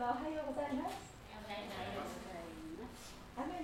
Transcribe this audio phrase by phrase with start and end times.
[0.00, 1.12] 様おはようございます。
[1.36, 1.44] 雨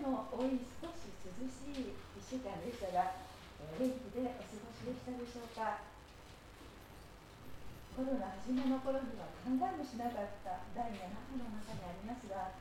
[0.04, 3.24] の多い少し涼しい1週間でしたが、
[3.56, 5.80] え元気でお過ごしでしたでしょうか。
[7.96, 12.52] コロナ初めの頃には考えもしなかった第7波の中にありますが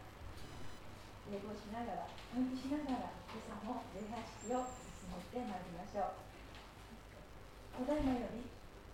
[1.27, 7.84] 英語しながら換気しながら今朝も礼拝式を進めてまいりましょう。
[7.84, 8.48] ただいまより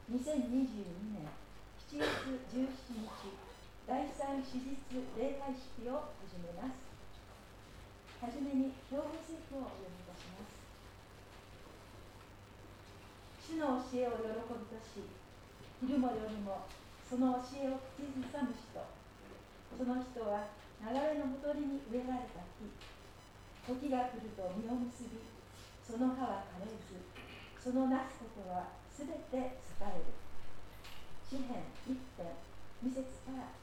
[0.09, 1.29] 2022年
[1.85, 2.65] 7月17
[2.97, 3.40] 日
[4.21, 4.77] 第三史実
[5.17, 6.77] 礼拝式を始めます。
[8.21, 10.61] はじめに教法聖句をお読みいたします。
[13.41, 15.09] 主の教えを喜びとし、
[15.81, 16.69] 昼も夜も
[17.01, 20.53] その教えを口ずさむ人、その人は
[20.85, 22.69] 流れのほとりに植えられた木、
[23.73, 25.17] 時が来ると実を結び、
[25.81, 27.09] その葉は枯れず、
[27.57, 30.13] そのなすことはすべて栄える。
[31.25, 32.37] 詩篇一編、
[32.85, 33.60] 二節から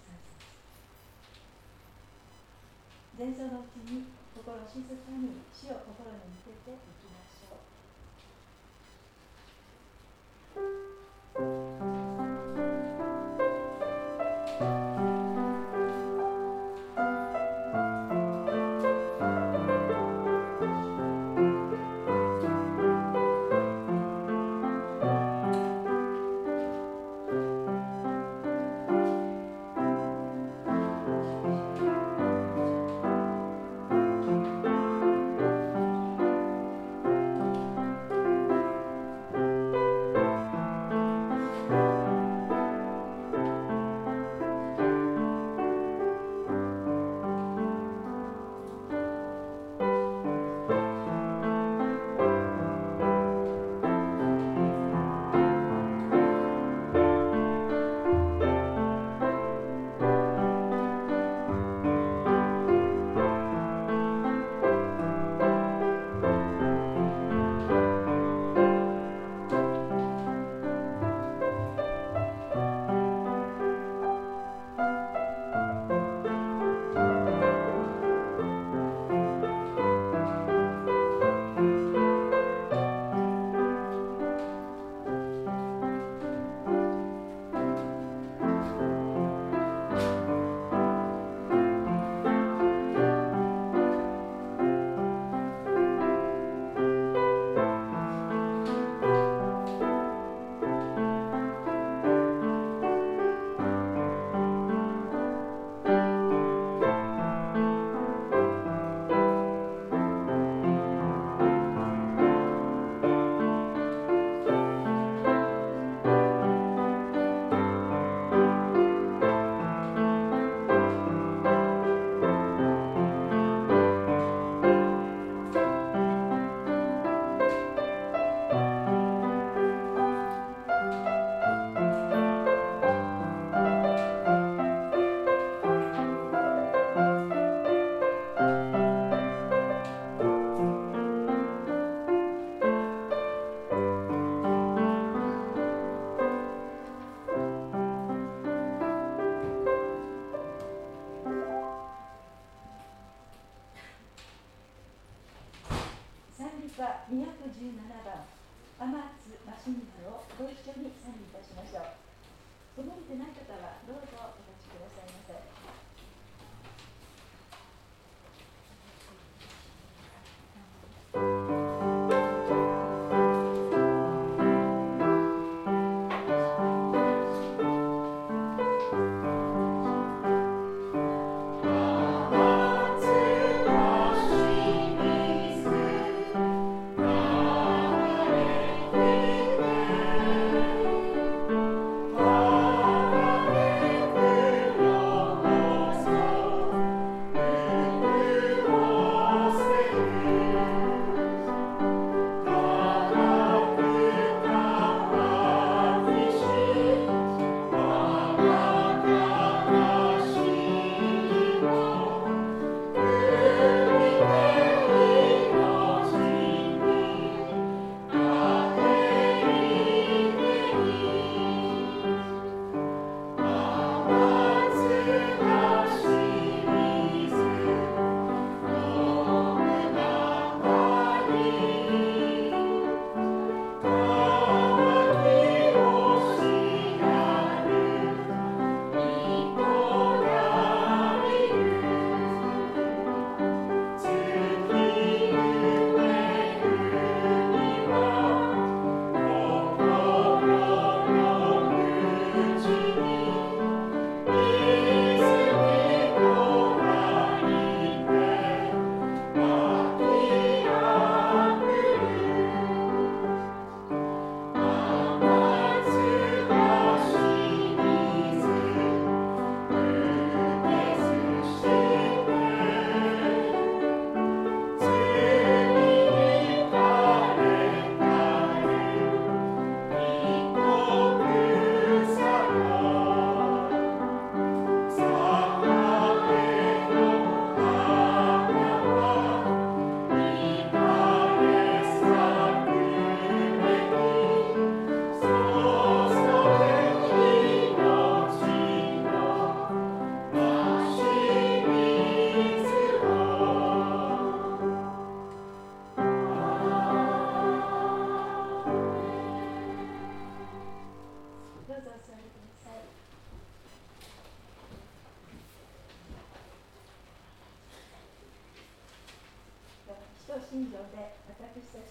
[3.18, 6.97] 前奏のうちに心静かに死を心に向けて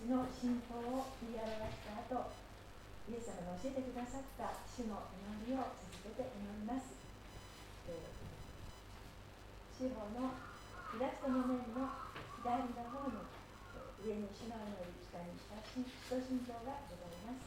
[0.08, 2.32] の信仰を言い表した後
[3.12, 5.04] イエス様が教えてくださった主の
[5.44, 6.96] 祈りを続けて祈ります。
[9.76, 10.34] 司法の
[10.96, 11.92] イラストの面の
[12.40, 13.20] 左の方に
[14.00, 17.44] 上に主の祈り下に親し使徒信条がございます。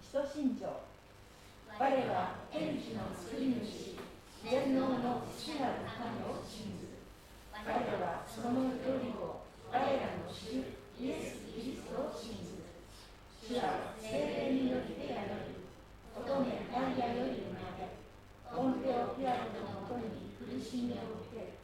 [0.00, 0.80] 使徒信条
[1.68, 4.00] 我は天地の作り主
[4.42, 6.77] 全能の父なる神を信
[7.68, 9.84] ず我はその一人を我ら
[10.16, 10.64] の主
[10.96, 12.64] イエス・キリストを信ず
[13.44, 15.60] 主は精霊によって宿り
[16.16, 17.92] 乙女マリアより生まれ
[18.48, 21.60] ポンテオ・ピラトのもとに苦しみを受け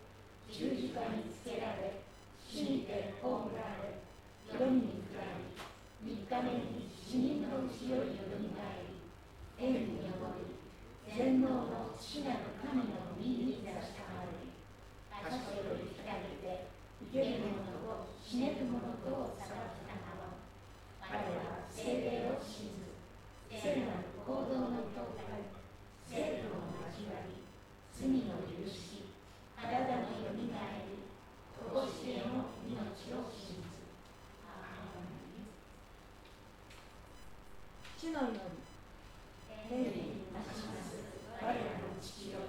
[0.53, 2.05] 十字架につけられ
[2.53, 3.97] 死にて葬られ
[4.45, 5.57] 世に下り
[6.05, 9.01] 三日目に死人のうちよりよみがえり
[9.57, 10.53] 天に昇り
[11.17, 14.45] 全能の父なる神の右に座したまれ
[15.25, 16.69] 他者より来たりて
[17.13, 17.65] 生ける者
[18.35, 20.43] と死ねる者とを裁きたまま
[20.99, 22.91] 我は精霊を信ず
[23.63, 25.47] 聖なる行動の教会
[26.11, 27.47] 聖徒の交わり
[27.95, 29.07] 罪の許し
[29.55, 31.07] 体のよみがえり
[31.55, 33.87] とこしえの命を信ず
[38.03, 38.59] 主の祈り
[39.71, 40.99] 天になします
[41.39, 42.43] 我らの父よ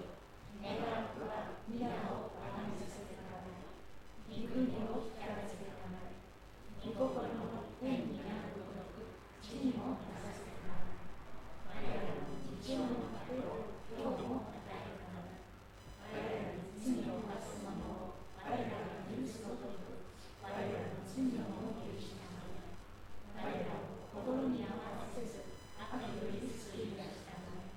[0.66, 5.66] 願わくは皆をあがめさせてください御国を光らせて
[6.86, 9.10] 御心の天になるごとく
[9.42, 20.14] 地にもなさせてください我らの日常の糧を今日も与えるか我らに罪を犯す者を我らが許すごとく
[20.46, 25.42] 我らの罪をも許したまえ我らを心に合わせず
[25.82, 27.74] 悪より救い出したまえ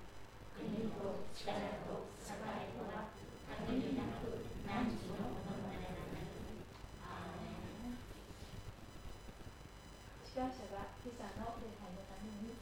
[0.53, 1.57] 国と力
[1.89, 3.09] と栄とは
[3.65, 6.29] 限りなく何時のものまでな感
[11.19, 12.55] 謝が今朝の礼拝のために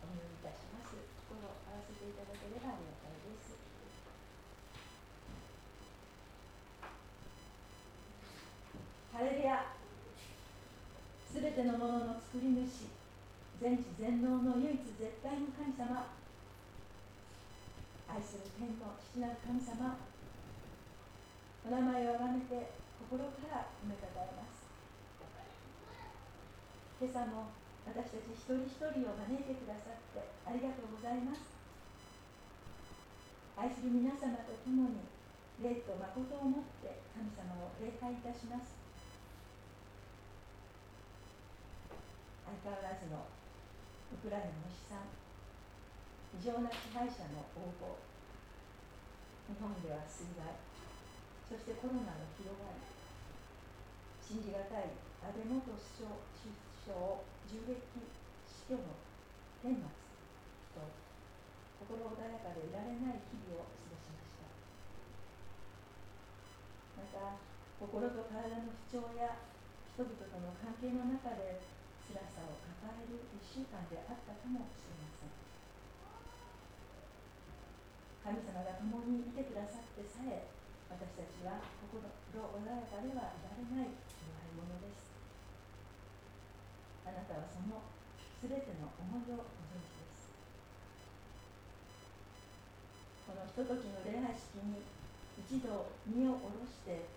[0.00, 0.96] お祈りいたします。
[1.28, 3.52] 心を合わせていただければありがたいです。
[9.12, 9.76] ハレルヤ
[11.28, 12.88] すべてのものの作り主
[13.60, 16.08] 全知全能の唯一絶対の神様
[18.08, 20.00] 愛する天の父なる神様
[21.66, 22.72] お名前をあがめて
[23.04, 24.64] 心から褒めたたえます
[27.00, 27.57] 今朝も
[27.88, 31.40] 私たち一人一人を招いてくださってありがとうございます。
[33.56, 35.08] 愛する皆様と共に
[35.64, 38.76] 霊と誠をもって神様を礼拝いたします。
[42.44, 43.24] 相変わらずの
[44.12, 45.04] ウクライナの悲惨
[46.32, 48.00] 異常な支配者の応募
[49.48, 50.56] 日本では水害
[51.44, 52.84] そしてコロナの広がり
[54.20, 56.08] 信じがたい安倍元首
[56.88, 57.80] 相を銃撃
[58.44, 58.92] 死去の
[59.64, 59.80] 顛末
[60.76, 60.84] と
[61.80, 64.52] 心穏やかでいられない日々を過ごしました。
[67.00, 67.40] また
[67.80, 69.40] 心と体の不調や
[69.96, 71.64] 人々との関係の中で
[72.04, 75.32] 辛さを抱える1週間であったかもしれません。
[78.28, 80.44] 神様が共にいてくださってさえ
[80.92, 85.08] 私たちは心穏やかではいられない弱いものです
[87.08, 87.80] あなたはその
[88.44, 90.28] 全ての思いをご存知です。
[93.24, 94.84] このひとときの礼拝式に
[95.40, 97.08] 一度身を下ろして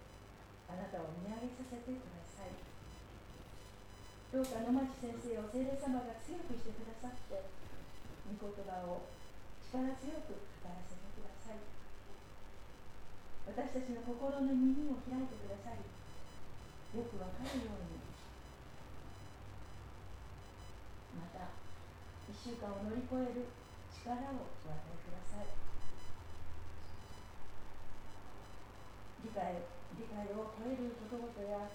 [0.72, 2.56] あなたを見上げさせてください。
[4.32, 7.52] どうか野町先生を聖霊様が強くしてくださって
[8.32, 9.12] 御言葉を
[9.60, 11.60] 力強く語らせてください。
[13.44, 15.84] 私たちの心の耳を開いてください。
[16.96, 18.11] よくわかるように。
[21.18, 21.52] また
[22.30, 23.52] 1週間を乗り越える
[23.92, 25.52] 力をお与えください。
[29.22, 29.64] 理解
[29.98, 31.70] 理解を超えることごとや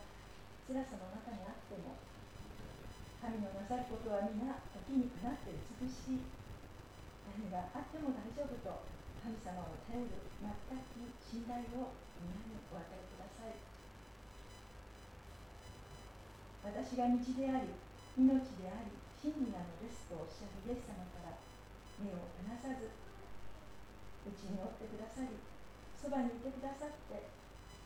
[0.66, 1.94] 辛さの中にあっても
[3.22, 6.26] 神のなさることは皆時にかなって美しい。
[7.26, 8.82] 何があっても大丈夫と
[9.22, 13.60] 神様を頼る全く信頼を皆にお与えください。
[16.66, 17.70] 私が道であり
[18.18, 18.90] 命であり
[19.26, 21.34] 真理なのですとおっしゃるイエス様から
[21.98, 22.94] 目を離さず
[24.22, 25.34] うちにおってくださり
[25.98, 27.26] そばにいてくださって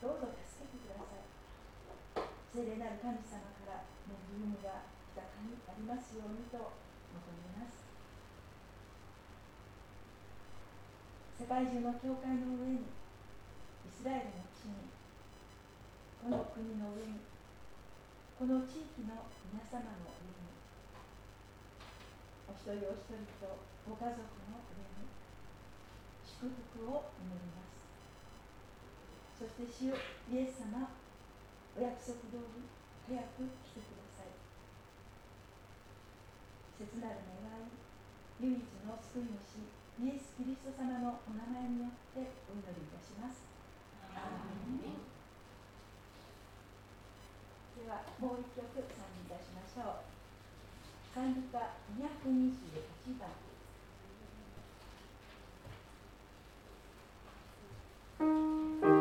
[0.04, 1.24] どうぞ助けてください。
[2.52, 4.84] 聖霊なる神様から恵みが
[5.16, 6.68] 豊かにありますようにと求
[7.32, 7.88] めます。
[11.40, 14.92] 世界中の教会の上にイスラエルのしみ
[16.20, 17.24] この国の上に
[18.36, 20.19] この地域の皆様の
[22.50, 25.06] お一人お一人とご家族の上に
[26.26, 27.86] 祝福を祈ります。
[29.38, 29.94] そして主
[30.34, 30.90] イエス様
[31.78, 32.66] お約束通り
[33.06, 34.34] 早く来てください。
[36.74, 37.70] 切なる願い
[38.42, 39.70] 唯一の救い主
[40.02, 43.46] イエス・キリスト様のお名前によってお祈りいたします。
[47.78, 50.09] ではもう一曲賛美いたしましょう
[51.12, 51.58] 参加
[51.98, 53.34] 228番で
[58.96, 58.99] す。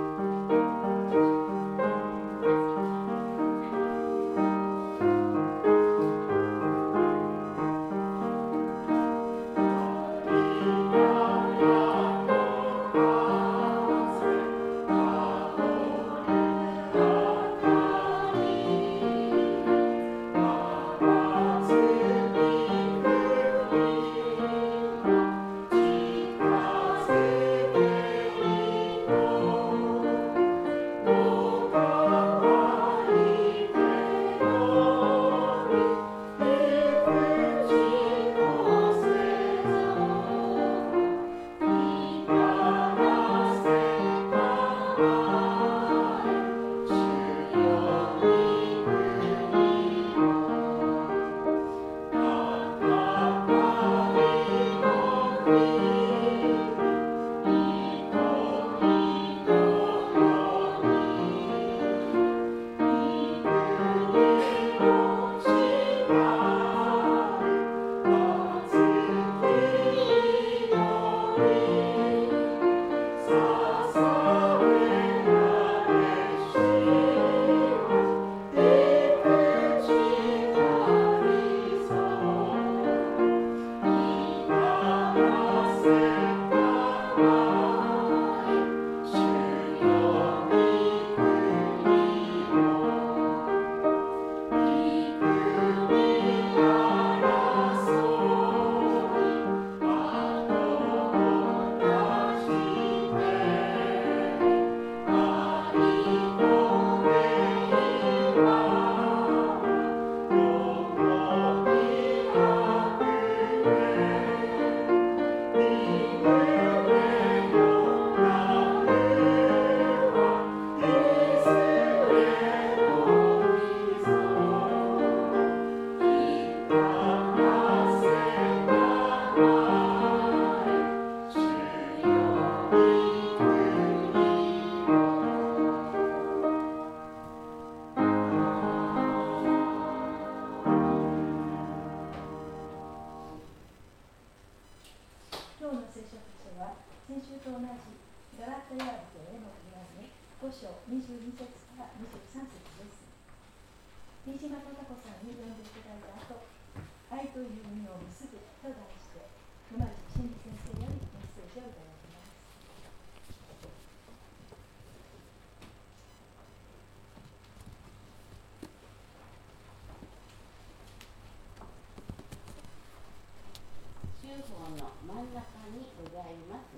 [174.44, 175.44] 方の真ん中
[175.76, 176.72] にございます。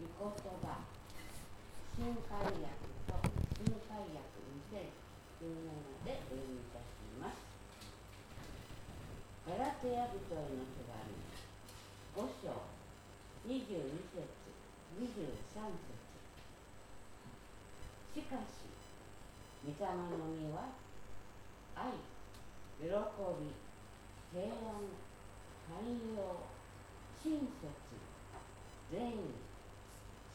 [0.00, 0.24] 御言
[0.64, 0.80] 葉、
[1.96, 2.64] 新海訳
[3.04, 3.12] と
[3.60, 4.40] 新海訳
[4.72, 5.44] 2017
[6.04, 7.44] でお読みいたします。
[9.44, 12.72] ガラテヤ人への手紙、5章、
[13.52, 14.24] 22節、
[14.96, 16.04] 23節。
[18.14, 18.64] しかし、
[19.66, 20.72] 御霊の実は、
[21.76, 21.92] 愛、
[22.80, 23.52] 喜び、
[24.32, 24.88] 平安、
[25.68, 26.53] 寛容、
[27.24, 27.48] 親切
[28.92, 29.16] 善意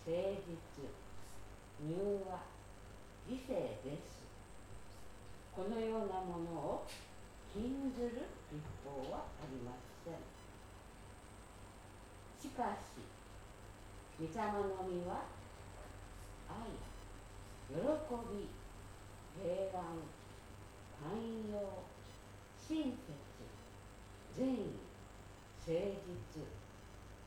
[0.10, 0.90] 誠実
[1.86, 2.42] 柔和
[3.30, 3.54] 理性
[3.86, 4.26] です。
[5.56, 6.88] このようなものを
[7.54, 8.10] 禁ずる
[8.52, 9.72] 立法はありま
[10.04, 10.14] せん。
[12.42, 13.06] しかし
[14.20, 15.26] 御霊の実は
[16.50, 16.74] 愛
[17.70, 17.76] 喜
[18.34, 18.50] び
[19.38, 20.02] 平安
[20.98, 21.86] 寛容
[22.68, 22.98] 親切
[24.36, 24.58] 善意
[25.68, 26.59] 誠実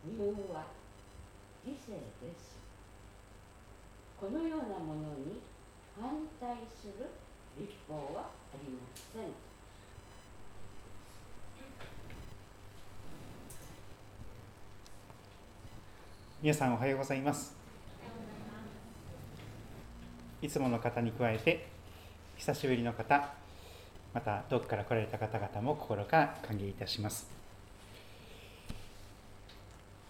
[0.04, 0.64] 柔和
[1.64, 2.58] 理性です。
[4.20, 5.40] このようなものに
[6.00, 6.10] 反
[6.40, 7.08] 対する
[7.56, 9.22] 立法はありません。
[16.42, 17.54] 皆さんおはようございます。
[20.40, 21.68] いつもの方に加えて
[22.36, 23.32] 久しぶりの方
[24.12, 27.41] また遠くから来られた方々も心から歓迎いたします。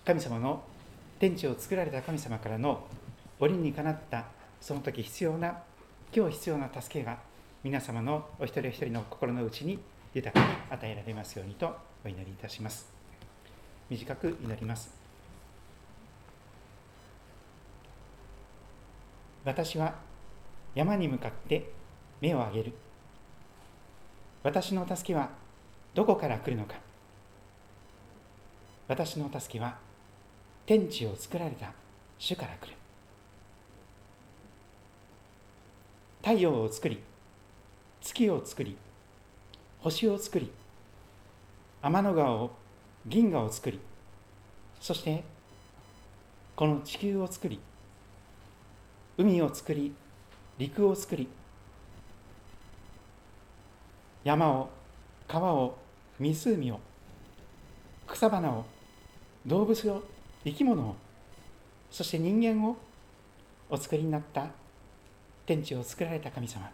[0.04, 0.62] 神様の
[1.20, 2.84] 天地を作られた神様からの
[3.38, 4.24] 折にかなった
[4.60, 5.62] その時必要な
[6.14, 7.18] 今日必要な助けが
[7.62, 9.78] 皆様のお一人お一人の心の内に
[10.12, 12.86] 豊かに与えられますようにとお祈りいたします。
[13.88, 14.92] 短く祈ります。
[19.44, 19.94] 私は
[20.74, 21.70] 山に向かって
[22.20, 22.72] 目を上げる。
[24.42, 25.30] 私の助けは
[25.94, 26.74] どこから来るのか。
[28.88, 29.78] 私の助けは
[30.66, 31.72] 天地を作られた
[32.18, 32.76] 主から来る。
[36.22, 37.02] 太陽を作り
[38.00, 38.76] 月を作り
[39.80, 40.52] 星を作り
[41.82, 42.52] 天の川を
[43.04, 43.80] 銀河を作り
[44.80, 45.24] そして
[46.54, 47.58] この地球を作り
[49.18, 49.92] 海を作り
[50.58, 51.26] 陸を作り
[54.22, 54.70] 山を
[55.26, 55.76] 川を
[56.20, 56.80] 湖を
[58.06, 58.64] 草花を
[59.44, 60.04] 動物を
[60.44, 60.96] 生き物を
[61.90, 62.76] そして人間を
[63.68, 64.46] お作りになった
[65.46, 66.70] 天地を作られた神様。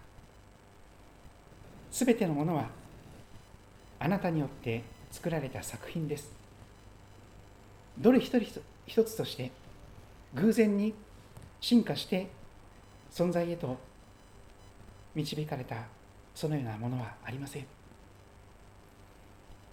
[1.91, 2.69] すべてのものは
[3.99, 6.31] あなたによって作られた作品です。
[7.99, 9.51] どれ一人一つとして
[10.35, 10.95] 偶然に
[11.61, 12.29] 進化して
[13.11, 13.77] 存在へと
[15.15, 15.77] 導かれた
[16.35, 17.67] そのようなものはありません。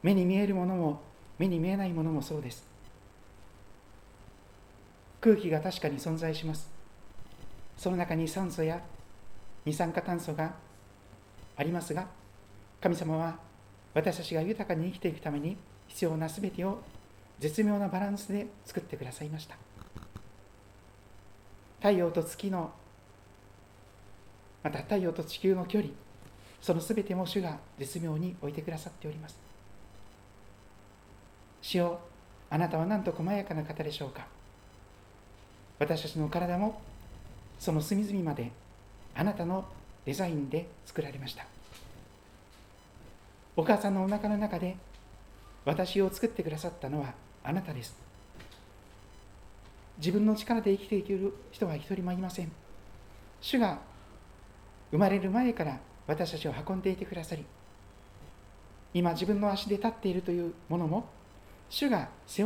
[0.01, 1.01] 目に見えるものも
[1.38, 2.74] 目に見えないものもそうです。
[5.21, 6.69] 空気が確かに存在します。
[7.78, 8.82] その中に酸素や
[9.65, 10.54] 二酸化炭素が
[11.58, 12.08] ありますが
[12.80, 13.38] 神様は
[13.93, 16.80] 私たちが豊かに生きていくために必要な全てを
[17.39, 19.58] 絶妙なバランスで作ってくださいました。
[21.80, 22.71] 太陽と月の
[24.63, 25.91] また太陽と地球の距離
[26.62, 29.38] その全ても主が絶妙に置いてくださっております。
[31.62, 31.99] 主よ
[32.49, 34.28] あなたはなんと細やかな方でしょうか？
[35.79, 36.81] 私たちの体も
[37.59, 38.51] その隅々まで
[39.15, 39.65] あなたの
[40.05, 41.45] デザインで作られました。
[43.57, 44.75] お母さんのお腹の中で
[45.63, 47.95] 私を作ってくださったのはあなたです。
[49.97, 52.51] 自分の力で生きていける人は一人もいません。
[53.41, 53.79] 主が
[54.91, 57.45] 生まれる前から私たちを運んでいてくださり
[58.93, 61.09] 今自分の足で立っているというものも
[61.69, 62.43] 主が背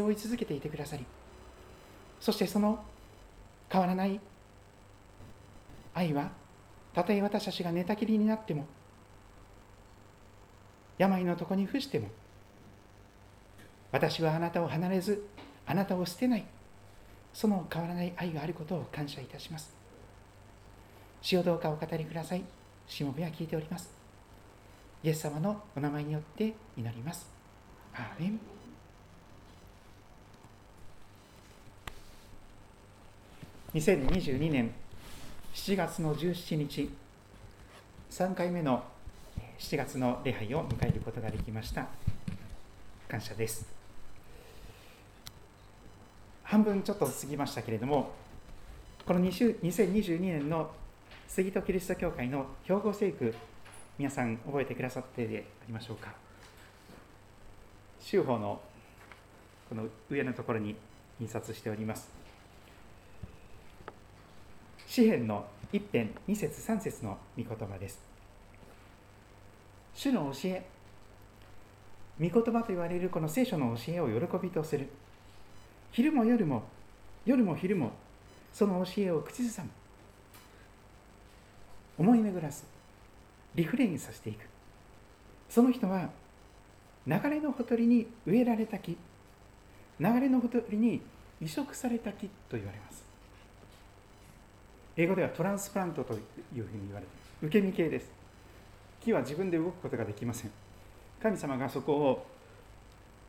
[0.00, 1.06] 負い続けていてくださり
[2.22, 2.78] そしてその
[3.68, 4.20] 変わらない
[5.92, 6.30] 愛は
[6.94, 8.64] たとえ私たちが寝たきりになっても
[10.98, 12.08] 病の床に伏しても
[13.90, 15.26] 私はあなたを離れず
[15.66, 16.44] あなたを捨てない
[17.34, 19.72] その変わらない愛があることを感謝いたします。
[21.22, 22.44] 主をどうかお語りください。
[22.86, 23.90] しもべは聞いております。
[25.02, 27.26] イエス様のお名前によって祈ります。
[27.94, 28.51] アーメン。
[33.74, 34.70] 2022年
[35.54, 36.90] 7月の17日。
[38.10, 38.82] 3回目の
[39.58, 41.86] 7月の礼拝を迎えることができました。
[43.08, 43.66] 感謝です。
[46.42, 48.10] 半分ちょっと過ぎましたけれども
[49.06, 50.70] この2022年の
[51.26, 53.34] 杉戸キリスト教会の兵庫聖句
[53.98, 56.12] 皆さん覚えてくださってでありましょうか。
[58.02, 58.60] 州法の
[59.70, 60.76] この上のところに
[61.18, 62.21] 印刷しております。
[64.94, 67.98] 詩篇の一編二節三節の御言葉です。
[69.94, 70.66] 主の教え
[72.20, 74.90] 御言葉と言われるこの聖書の教えを喜びとする。
[75.92, 76.64] 昼も夜も
[77.24, 77.92] 夜も昼も
[78.52, 79.70] その教えを口ずさむ。
[81.96, 82.66] 思い巡らす。
[83.54, 84.44] リフレインさせていく。
[85.48, 86.10] その人は
[87.06, 88.98] 流れのほとりに植えられた木
[89.98, 91.00] 流れのほとりに
[91.40, 93.11] 移植された木と言われます。
[94.96, 96.18] 英語ではトランスプラントという
[96.52, 98.10] ふうに言われている受け身系です。
[99.00, 100.50] 木は自分で動くことができません。
[101.22, 102.26] 神様がそこを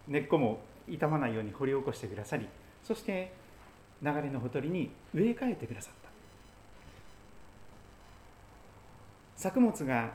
[0.08, 0.60] 根っこも
[0.90, 2.48] 傷まないように掘り起こしてくださり
[2.84, 3.32] そして
[4.02, 6.10] 流れのほとりに植え替えてくださった。
[9.38, 10.12] 作物が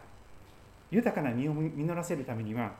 [0.90, 2.72] 豊かな実を実らせるためには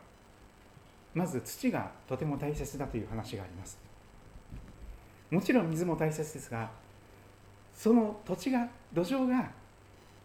[1.15, 3.79] まず土がとても大切だという話があります。
[5.31, 6.71] もちろん水も大切ですが
[7.79, 9.49] その土地が土壌が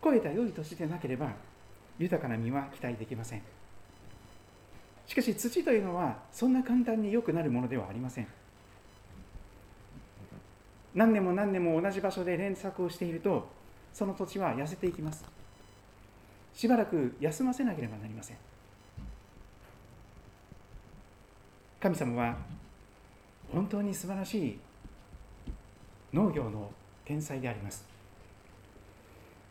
[0.02, 1.30] 肥えた良い土地でなければ
[2.00, 3.42] 豊かな実は期待できません。
[5.06, 8.28] しかし土というのはそんな簡単に良くなるものではありません。
[10.96, 13.48] 何年も何年も同じ場所で連作をしていると
[13.94, 15.24] その土地は痩せていきます。
[16.56, 18.38] しばらく休ませなければなりません。
[21.80, 22.36] 神様は
[23.52, 24.60] 本当に素晴らしい
[26.12, 26.72] 農業の
[27.06, 27.86] 天才であります。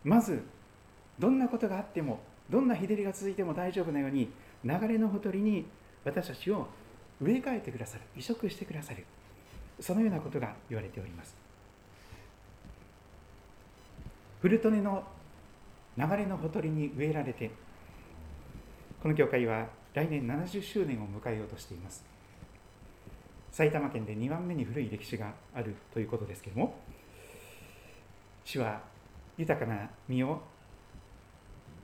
[0.05, 0.43] まず
[1.19, 4.31] どんなことがあってもどんな日照りが続いても大丈夫なように
[4.65, 5.67] 流れのほとりに
[6.05, 6.67] 私たちを
[7.21, 9.05] 植え替えてくださる移植してくださる
[9.79, 11.37] そのようなことが言われております。
[14.41, 15.05] フルトネの
[15.97, 17.51] 流れのほとりに植えられて
[19.01, 22.05] この教会は来年70周年を迎えようとしています。
[23.53, 26.75] 埼玉県で2番目に古い歴史があるということですけれども
[28.45, 28.81] 主は
[29.39, 30.41] 豊かな実を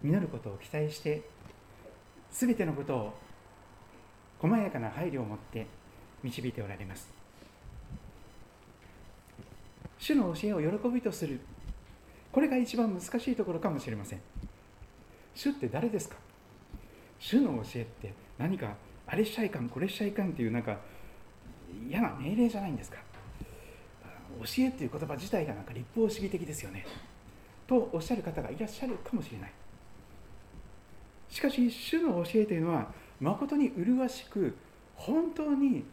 [0.02, 1.22] 実ることを期待して
[2.30, 3.14] 全てのことを
[4.38, 5.66] 細やかな配慮を持って
[6.22, 7.09] 導いておられます。
[9.98, 11.40] 主の教えを喜びとする。
[12.30, 14.20] これが一番難しいところかもしれません。
[15.34, 16.16] 主って誰ですか？
[17.18, 18.74] 主の教えって何か
[19.06, 20.78] あれしちゃいかんこれしちゃいかんっていうなんか
[21.88, 22.98] 嫌な命令じゃないんですか？
[24.45, 26.86] 教えっていう言葉自体がなんか立法主義的ですよね。
[27.66, 29.53] とおっしゃる方がいらっしゃるかもしれない。
[31.28, 32.89] しかし主の教えというのは
[33.20, 34.57] 誠に麗しく
[34.95, 35.84] 本当に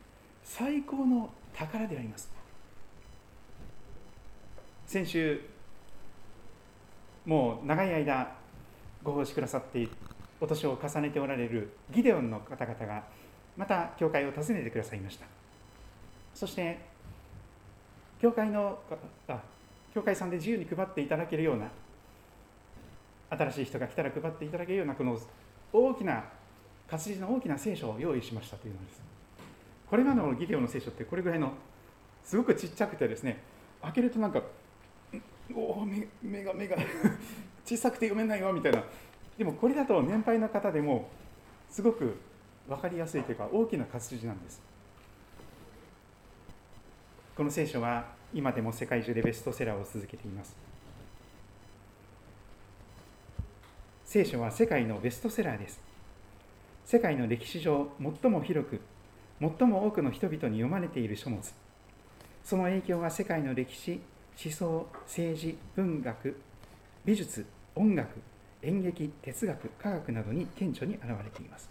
[0.44, 2.34] 最高の宝であります。
[4.86, 5.42] 先週
[7.26, 8.32] もう長い間
[9.04, 9.88] ご奉仕くださって
[10.40, 13.04] お年を重ねておられるギデオンの方々が
[13.58, 15.26] また教会を訪ねてくださいました。
[16.34, 16.80] そして
[18.26, 18.80] 教会の
[19.28, 19.40] あ
[19.94, 21.70] 教会さんで自由に配っていただけるような
[23.30, 25.20] 新しい人が来たら配っていただけるようなこの
[25.72, 26.24] 大きな
[26.90, 29.02] 活字の大きな聖書を用意しましたというのです。
[29.88, 31.52] これまでのギデオの聖書ってこれぐらいの
[32.24, 33.44] すごくちっちゃくてですね
[33.84, 34.42] 開けるとなんか
[35.54, 36.78] おお目目が目が
[37.64, 38.84] 小さくて読めないわみたいな。
[39.38, 41.10] でもこれだと年配の方でも
[41.70, 42.18] すごく
[42.68, 44.64] 分かりやすいというか大きな活字なんです。
[47.36, 50.56] この聖書は今でも世界中でベストセラーを続けています。
[54.06, 55.80] 聖書は世界のベストセラーです。
[56.86, 57.90] 世界の歴史上
[58.22, 58.82] 最も広く
[59.40, 61.42] 最も多くの人々に読まれている書物。
[62.44, 64.00] その影響は世界の歴史
[64.44, 66.40] 思想政治文学
[67.04, 67.46] 美術
[67.76, 68.22] 音楽
[68.62, 71.70] 演劇哲学科学などに顕著に現れています。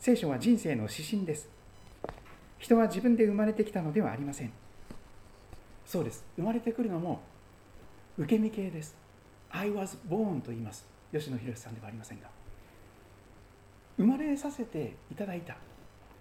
[0.00, 1.55] 聖書は人生の指針です。
[2.66, 4.50] 人は自分で生まれてきたのではありません。
[5.86, 6.24] そうです。
[6.34, 7.20] 生まれてくるのも
[8.18, 8.96] 受け身系です。
[9.50, 10.84] I was born と言います。
[11.12, 12.26] 吉野博さんではありませんが。
[13.96, 15.56] 生まれさせていただいた。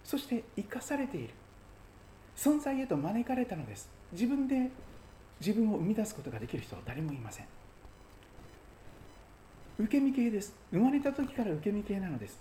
[0.03, 1.33] そして生かされている。
[2.37, 3.89] 存在へと招かれたのです。
[4.11, 4.69] 自分で
[5.39, 7.47] 自分を生み出すことができる人は誰もいません。
[9.79, 10.55] 受け身系です。
[10.71, 12.37] 生まれた時から受け身系なのです。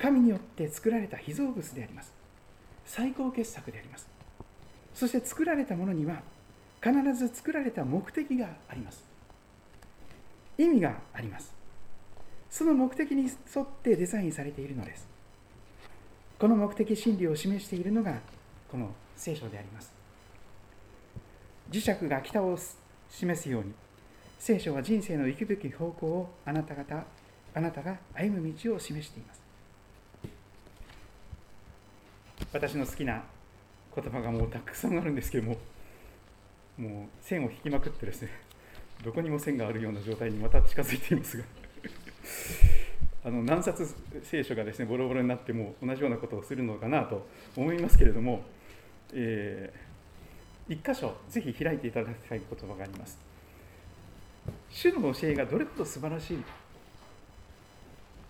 [0.00, 2.12] 神によって作られた被造物であります。
[2.86, 4.08] 最高傑作であります。
[4.94, 6.22] そして作られたものには
[6.82, 9.04] 必ず作られた目的があります。
[10.56, 11.52] 意味があります。
[12.50, 15.06] その目的に沿ってデザインされているのです。
[16.38, 18.20] この目的真理を示しているのが
[18.70, 19.92] この聖書であります。
[21.70, 22.56] 磁石が北を
[23.10, 23.72] 示すように
[24.38, 27.04] 聖書は人生の行くべき方向をあなた方
[27.54, 29.37] あなたが歩む道を示しています。
[32.52, 33.22] 私の好きな
[33.94, 35.56] 言葉がもうたくさんあるんですけども
[36.78, 38.30] もう線を引きまくってですね
[39.04, 41.44] どこにも線があるような状態にまた近づいていますが
[43.24, 47.26] あの何冊聖書がですねボロボロになっても同じようなことをするのかなと
[47.56, 48.42] 思いますけれども、
[49.12, 53.18] えー、一箇所ぜひ開いていただきたい言葉があります。
[54.70, 56.38] 主の教えがどれほど素晴らしい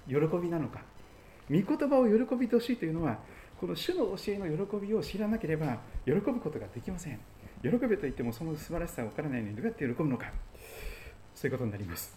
[0.08, 0.80] 喜びなのか
[1.50, 3.18] 御言葉を喜びとしいというのは
[3.60, 7.18] この主の教えの喜びを知らなければ喜ぶことができません。
[7.62, 10.26] 喜べと言ってもその素晴らしさが分からないのにどうやって喜ぶのか。
[11.34, 12.16] そういうことになります。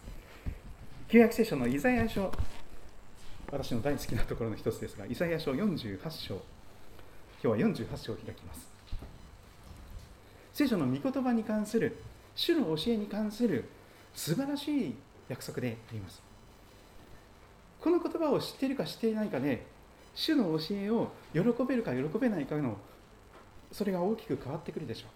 [1.08, 2.32] 旧約聖書のイザヤ書
[3.52, 6.36] 私の大好きなところの一つですがイザヤ書48章。
[7.44, 8.70] 今日は48章を開きます。
[10.54, 11.98] 聖書の御言葉に関する
[12.36, 13.66] 主の教えに関する
[14.14, 14.96] 素晴らしい
[15.28, 16.22] 約束であります。
[17.82, 19.66] この言葉を知っているか知っていないかで
[20.14, 22.78] 主の教えを喜べるか喜べないかの
[23.72, 25.10] それが大きく変わってくるでしょう。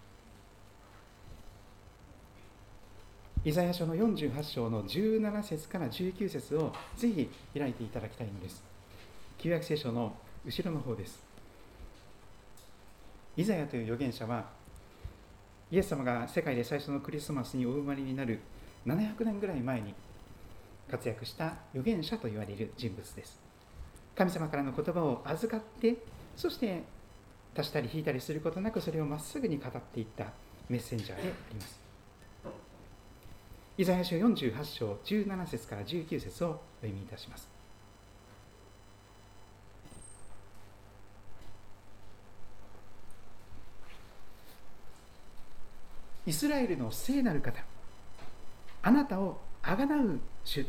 [3.49, 8.63] イザヤ書の48章の17節から19節をぜひ開いていただきたいのです。
[9.37, 11.23] 旧約聖書の後ろの方です。
[13.37, 14.45] イザヤという預言者は
[15.71, 18.39] イエス様が世界で最初のクリスマスにお生まれになる
[18.87, 19.93] 700年ぐらい前に
[20.89, 23.44] 活躍した預言者と言われる人物です。
[24.15, 25.97] 神様からの言葉を預かって
[26.35, 26.83] そして
[27.57, 30.25] 足したり引いたりすることなくそれをまっすぐに語っていった
[30.69, 31.79] メッセンジャーであります。
[33.77, 37.49] イザヤ書48章17節から19節をお読みいたします。
[46.25, 47.63] イスラエルの聖なる方
[48.81, 50.65] あなたをあがなう主。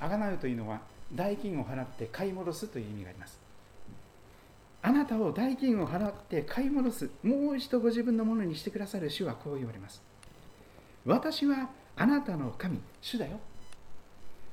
[0.00, 0.80] あがなうというのは
[1.12, 3.38] 代金を払って買い戻すという意味があります。
[4.82, 7.10] あなたを代金を払って買い戻す。
[7.22, 10.02] もう一度ご自分のものにしてくださる主はこう言われます。
[11.06, 13.40] 私はあなたの神主だよ。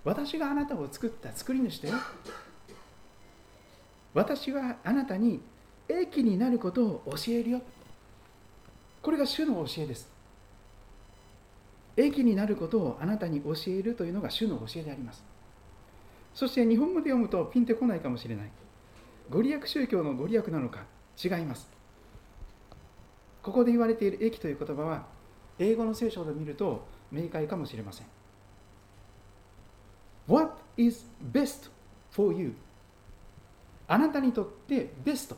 [0.04, 1.96] 私があなたを作った作り主だよ。
[4.14, 5.42] 私はあなたに
[5.88, 7.62] 益になることを教えるよ。
[9.02, 10.10] これが主の教えです。
[11.98, 15.31] 益になることをあなたに教えるというのが主の教えであります。
[16.34, 18.50] そして日本語で読むとピンとこないかもしれない。
[19.30, 20.86] ご利益宗教のご利益なのか？
[21.24, 21.70] 違います。
[23.42, 25.06] ここで言われている益という言葉は
[25.60, 28.08] 英語の聖書で見ると明快かもしれません。
[30.28, 31.70] What is best
[32.12, 32.54] for you?
[33.88, 35.36] あなたにとってベスト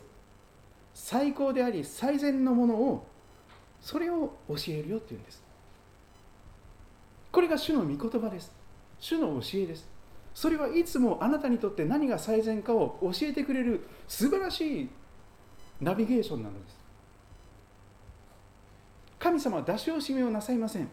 [0.93, 3.07] 最高であり最善のものを
[3.81, 5.43] それを教えるよっていうんです。
[7.31, 8.51] これが主の御言葉です。
[8.99, 9.92] 主の教えです。
[10.33, 14.89] それはいつもあなたにとって何が最善かを教えてくれる素晴らしい
[15.79, 16.83] ナビゲーションなのです。
[19.19, 20.89] 神様は出し惜しみをなさいません。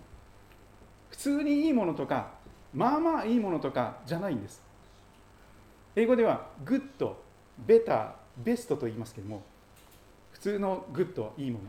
[1.10, 2.30] 普通にいいものとか
[2.72, 4.62] まあまあいいものとかじゃないんです。
[5.96, 9.42] 英語では good better best と言いますけども
[10.32, 11.64] 普通の good はいいもの。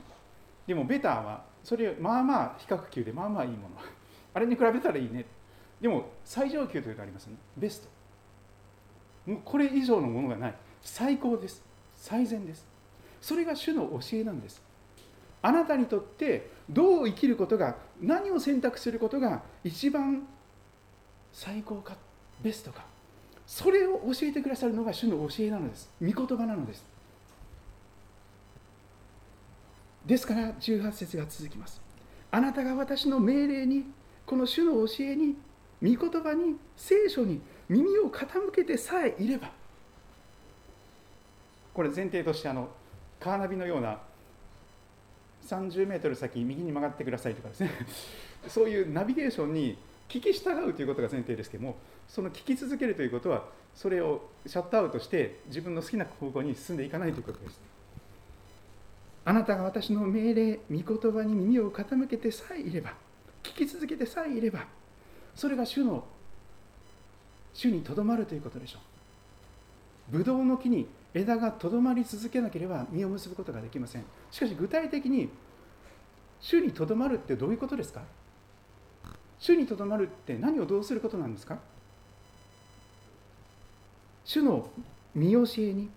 [0.68, 3.76] でも better はそれまあまあ比較級でまあまあいいもの。
[4.34, 5.26] あれに比べたらいいね。
[5.82, 7.36] でも最上級というのがありますね。
[7.58, 9.32] best。
[9.32, 10.56] もうこれ以上のものがない。
[10.82, 11.64] 最高です。
[11.98, 12.66] 最善です。
[13.20, 14.62] それが主の教えなんです。
[15.42, 20.28] あなたにとってどう生きることが何を選択することが一番
[21.34, 21.96] 最高か
[22.42, 22.86] ベストか。
[23.48, 25.90] それを教えてくださるのが主の教えなのです。
[26.02, 26.86] 御言葉なのです。
[30.06, 31.82] ですから18節が続きます。
[32.32, 33.86] あなたが私の命令に
[34.26, 35.36] この主の教えに
[35.82, 39.52] 御言葉に聖書に耳を傾けてさえいれば
[41.74, 42.70] これ前提としてあの
[43.20, 44.00] カーナビのような
[45.48, 47.72] 30メートル先右に曲がってくださいとかですね。
[48.48, 49.78] そういうナビゲーションに
[50.10, 51.78] 聞き従うということが前提ですけども
[52.08, 57.60] その聞き続けるということはそれをシャットアウトして自分の好きな方向に進んでいかないということです。
[59.24, 62.96] あなたが私の命令御言葉に耳を傾けてさえいれば
[63.44, 64.66] 聞き続けてさえいれば
[65.42, 66.04] それが主の
[67.52, 68.78] 主にとどまるということでしょ
[70.12, 70.18] う。
[70.20, 70.86] ブドウの木に
[71.16, 74.04] 枝がとどまり続けなければ実を結ぶことができません。
[74.30, 75.30] しかし具体的に
[76.40, 78.04] 主にとどまるってどういうことですか？
[79.40, 81.58] 主にとどまるって何をどうすることなんですか？
[84.24, 84.70] 主の
[85.16, 85.90] 見教えに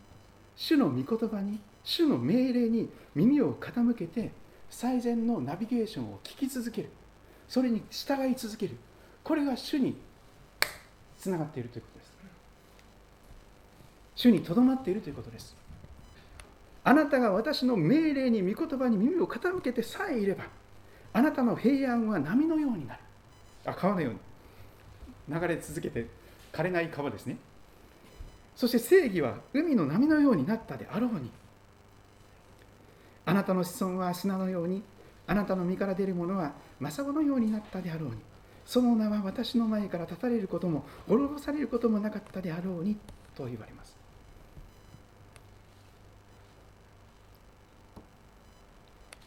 [0.57, 4.33] 主の御言葉に主の命令に耳を傾けて
[4.71, 6.89] 最善のナビゲーションを聞き続ける。
[7.47, 8.79] それに従い続ける。
[9.25, 9.97] これが主に
[11.19, 12.13] つながっているということです。
[14.17, 15.57] 主にとどまっているということです。
[16.85, 20.45] あなたが私の命令に御言葉に耳を傾けてさえいれば
[21.15, 23.01] あなたの平安は波のようになる。
[23.65, 26.07] あ川のように流れ続けて
[26.53, 27.39] 枯れない川ですね。
[28.55, 31.31] そして正義は海の波のようになったであろうに
[33.27, 34.83] あなたの子孫は砂のように
[35.27, 38.17] あなたの身から出るものは政子のようになったであろうに
[38.67, 42.97] その名は私の前から立たれることも滅ぼされることもなかったであろうに
[43.35, 43.97] と言われます。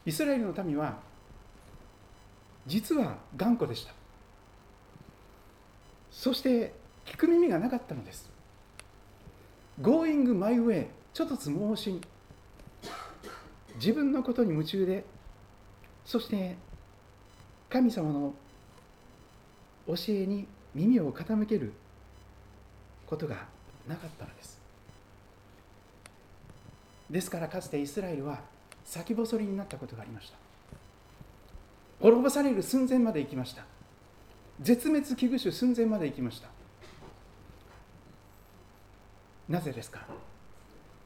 [0.05, 0.97] イスラエルの民は
[2.65, 3.93] 実は頑固でした。
[6.11, 6.73] そして
[7.05, 8.29] 聞く耳がなかったのです。
[9.81, 12.01] Going my way ちょっとつ盲信
[13.75, 15.05] 自分のことに夢中で
[16.05, 16.57] そして
[17.69, 18.33] 神様の
[19.87, 21.73] 教えに耳を傾ける
[23.05, 23.45] ことが
[23.87, 24.59] なかったのです。
[27.09, 28.41] ですからかつてイスラエルは
[28.83, 30.37] 先細りになったことがありました。
[32.01, 33.63] 滅ぼされる寸前まで行きました。
[34.61, 36.49] 絶滅危惧種寸前まで行きました。
[39.47, 40.05] なぜですか？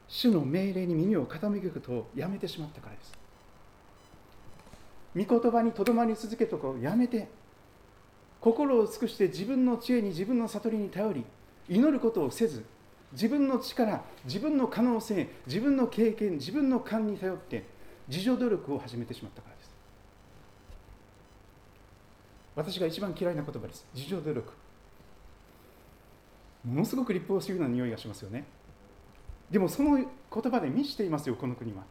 [0.08, 3.12] 主の命令に耳を傾けることをやめてしまったからです。
[5.14, 7.28] 御言葉にとどまり続けとこうやめて
[8.42, 11.24] 心を尽くして自分の知恵に自分の悟りに頼り
[11.68, 12.64] 祈ることをせず
[13.12, 17.64] 自分の力自分の可能性自分の経験自分の勘に頼って
[18.08, 19.70] 自助努力を始めてしまったからです。
[22.56, 23.86] 私が一番嫌いな言葉です。
[23.94, 24.52] 自助努力。
[26.64, 28.44] ものすごく立法主義な匂いがしますよね。
[29.50, 31.84] でもその言葉で満ちていますよこの国は。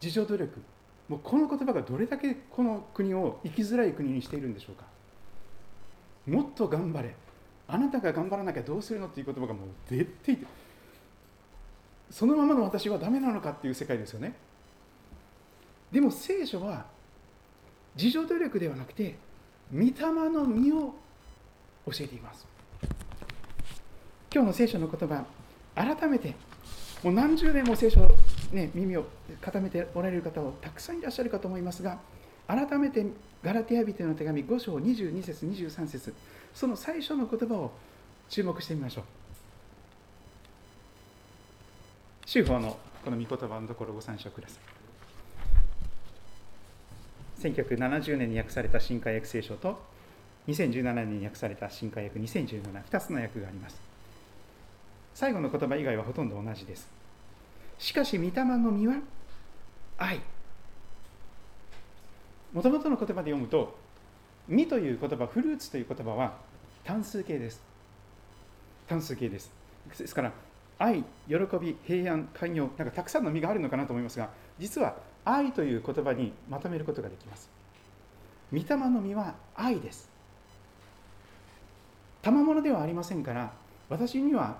[0.00, 0.62] 自助努力。
[1.08, 4.84] もうこの言葉がどれだけこの国を生きづらい国にしているんでしょうか？
[6.26, 7.14] もっと頑張れ。
[7.66, 10.46] あなたが頑張らなきゃどうするのっていう言葉がもう出ていて
[12.10, 14.34] そのままの私はダメなのかっていう世界ですよね。
[15.90, 16.86] でも聖書は
[17.96, 19.16] 自助努力ではなくて
[19.72, 19.92] 御霊
[20.30, 20.94] の実を
[21.86, 22.46] 教えています。
[24.32, 25.24] 今日の聖書の言葉
[25.74, 26.34] 改めて
[27.02, 28.00] もう何十年も聖書、
[28.54, 29.06] ね、耳を
[29.40, 31.98] 固めておられる方をたくさんいらっしゃるかと思いますが
[32.46, 33.04] 改めて
[33.42, 36.14] ガラテヤ人の手紙5章22節23節
[36.54, 37.72] その最初の言葉を
[38.28, 39.04] 注目してみましょう。
[42.26, 44.60] 修法のこの御言葉のところをご参照ください。
[47.50, 49.78] 1970年に訳された新海訳聖書と
[50.48, 53.80] 2017年に訳された新海訳2017 2つの訳があります。
[55.14, 56.88] 最後の言葉以外はほとんど同じです。
[57.78, 58.94] しかし御霊の実は
[59.98, 60.20] 愛。
[62.52, 63.76] もともとの言葉で読むと
[64.48, 66.34] 「実」という言葉フルーツという言葉は
[66.84, 67.60] 単数形です。
[68.86, 69.52] 単数形です。
[69.98, 70.32] ですから
[70.78, 77.50] 愛喜び平安寛容なんかたくさんの実があるのかなと思いますが実は愛という言葉にまとめることができます。
[78.52, 80.08] 御霊の実は愛です。
[82.22, 83.52] 賜物ではありませんから
[83.88, 84.58] 私には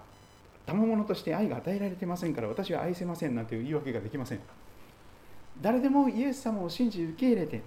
[0.67, 4.41] 賜物として愛が与えられてませんから私は愛せませんなんていう言い訳ができません。
[5.61, 7.63] 誰でもイエス様を信じ受け入れて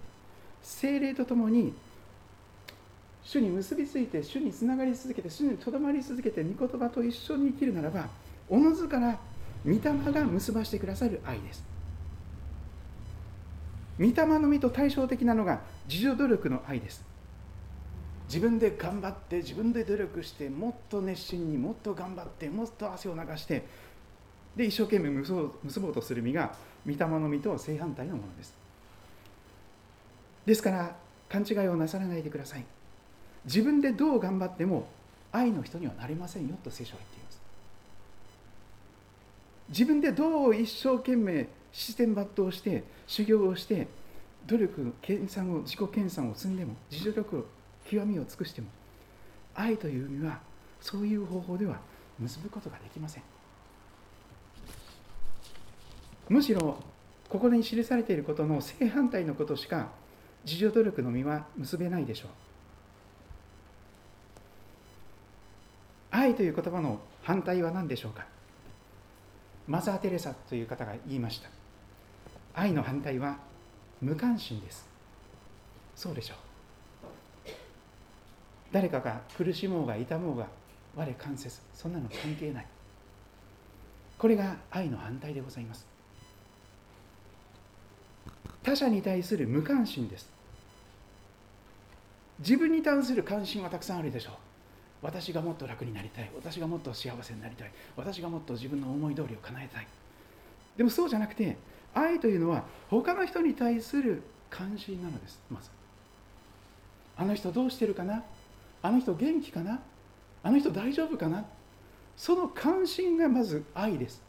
[0.61, 1.73] 精霊とともに
[3.23, 8.07] 主に結びついて主につながり続けて主にとどまり続けて御言葉と一緒に生きるならば
[8.49, 9.19] おのずから
[9.65, 11.63] 御霊が結ばしてくださる愛です。
[13.99, 17.03] 御霊の実と対照的なのが自助努力の愛です。
[18.27, 23.63] 自分で頑張って自分で努力してもっと熱心にもっと頑張ってもっと汗を流して
[24.55, 26.53] で一生懸命結ぼうとする実が
[26.85, 28.53] 御霊の実とは正反対のものです。
[30.45, 30.95] ですから
[31.29, 32.65] 勘違いをなさらないでください。
[33.45, 34.87] 自分でどう頑張っても
[35.31, 37.41] 愛の人にはなれませんよと聖書は言っています。
[39.69, 43.87] 自分でどう一生懸命視点抜刀して修行をして
[44.47, 47.45] 努力研鑽を自己研鑽を積んでも自助力を
[47.89, 48.67] 極みを尽くしても
[49.55, 50.39] 愛という意味は
[50.81, 51.79] そういう方法では
[52.19, 53.23] 結ぶことができません。
[56.29, 56.77] むしろ
[57.29, 59.89] ここに記されていることの正反対のことしか
[60.45, 62.29] 自助努力の実は結べないでしょう。
[66.11, 68.25] 愛という言葉の反対は何でしょうか。
[69.67, 71.49] マザー・テレサという方が言いました。
[72.53, 73.37] 愛の反対は
[74.01, 74.87] 無関心です。
[75.95, 76.46] そうでしょう。
[78.71, 80.47] 誰かが苦しもうが痛もうが
[80.95, 82.65] 我関せずそんなの関係ない。
[84.17, 85.85] これが愛の反対でございます。
[88.63, 90.29] 他者に対する無関心です。
[92.39, 94.33] 自分に対する関心はたくさんあるでしょう。
[95.01, 96.29] 私がもっと楽になりたい。
[96.35, 97.71] 私がもっと幸せになりたい。
[97.95, 99.87] 私がもっと自分の思い通りを叶えたい。
[100.75, 101.55] でもそうじゃなくて
[101.93, 105.39] 愛というのは他の人に対する関心なのです。
[105.49, 105.69] まず。
[107.15, 108.23] あの人どうしてるかな？
[108.87, 109.81] あの人元気かな？
[110.43, 111.43] あの人大丈夫かな？
[112.15, 114.21] その関心がまず愛です。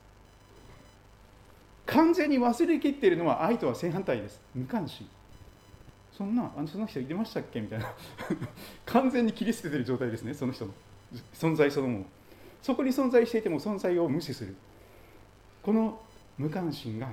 [1.87, 4.41] 完全に忘れきっているのは愛とは正反対です。
[4.57, 5.09] 無関心。
[6.13, 7.61] そんなあのその人いてましたっけ？
[7.61, 7.87] みたいな。
[8.87, 10.73] 完全に切り捨ててる状態ですねその人の。
[11.33, 12.05] 存在そのもの。
[12.61, 14.57] そこに存在していても存在を無視する。
[15.63, 16.01] この
[16.37, 17.09] 無関心が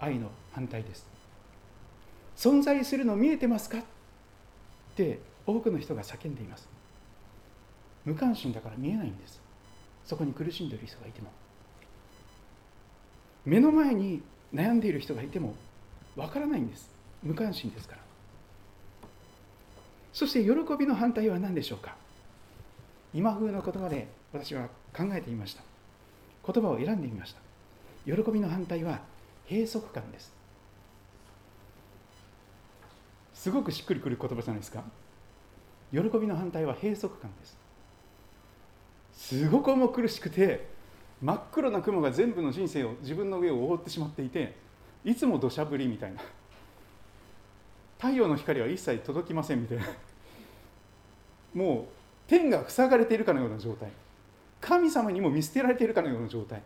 [0.00, 1.06] 愛の反対です。
[2.36, 3.78] 存在するの見えてますか？
[3.78, 3.82] っ
[4.96, 6.68] て多くの人が叫んでいます。
[8.04, 9.40] 無関心だから見えないんです。
[10.04, 11.30] そこに苦しんでいる人がいても。
[13.46, 14.22] 目の前に
[14.54, 15.54] 悩んでいる人がいても
[16.16, 16.90] わからないんです。
[17.22, 18.02] 無関心ですから。
[20.12, 21.96] そして喜びの反対は何でしょうか。
[23.14, 25.62] 今風の言葉で私は考えてみました。
[26.52, 27.40] 言葉を選んでみました。
[28.04, 29.00] 喜びの反対は
[29.48, 30.30] 閉塞感です。
[33.32, 34.84] すごくしっくりくる言葉じゃないですか。
[35.92, 37.58] 喜びの反対は閉塞感です。
[39.12, 40.68] すごく重苦しくて
[41.20, 44.54] 真っ黒な雲が全部の人生を自分の上を覆ってしまっていて
[45.04, 46.20] いつも土砂降りみたいな。
[47.98, 49.84] 太陽の光は一切届きませんみたいな。
[51.54, 51.84] もう
[52.28, 53.90] 天が塞がれているかのような状態。
[54.60, 56.62] 神様にも見捨てられているかのような状態。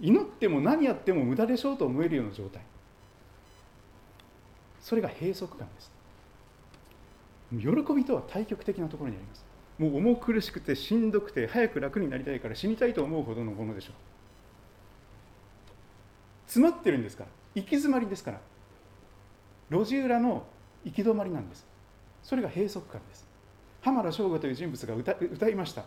[0.00, 2.62] 祈っても何やっても無駄でしょうと思えるような状態。
[4.80, 6.01] それが閉塞感です。
[7.58, 9.44] 喜びとは対極的なところにあります。
[9.78, 13.94] もう重苦しくてしんどくて早く楽になりたいから死にたいと思うほどのものでしょう。
[16.46, 17.30] 詰まってるんですから。
[17.54, 18.40] 行き詰まりですから。
[19.70, 20.44] 路地裏の
[20.84, 21.66] 行き止まりなんです。
[22.22, 23.26] それが閉塞感です。
[23.80, 25.84] 浜田省吾という人物が歌歌いました。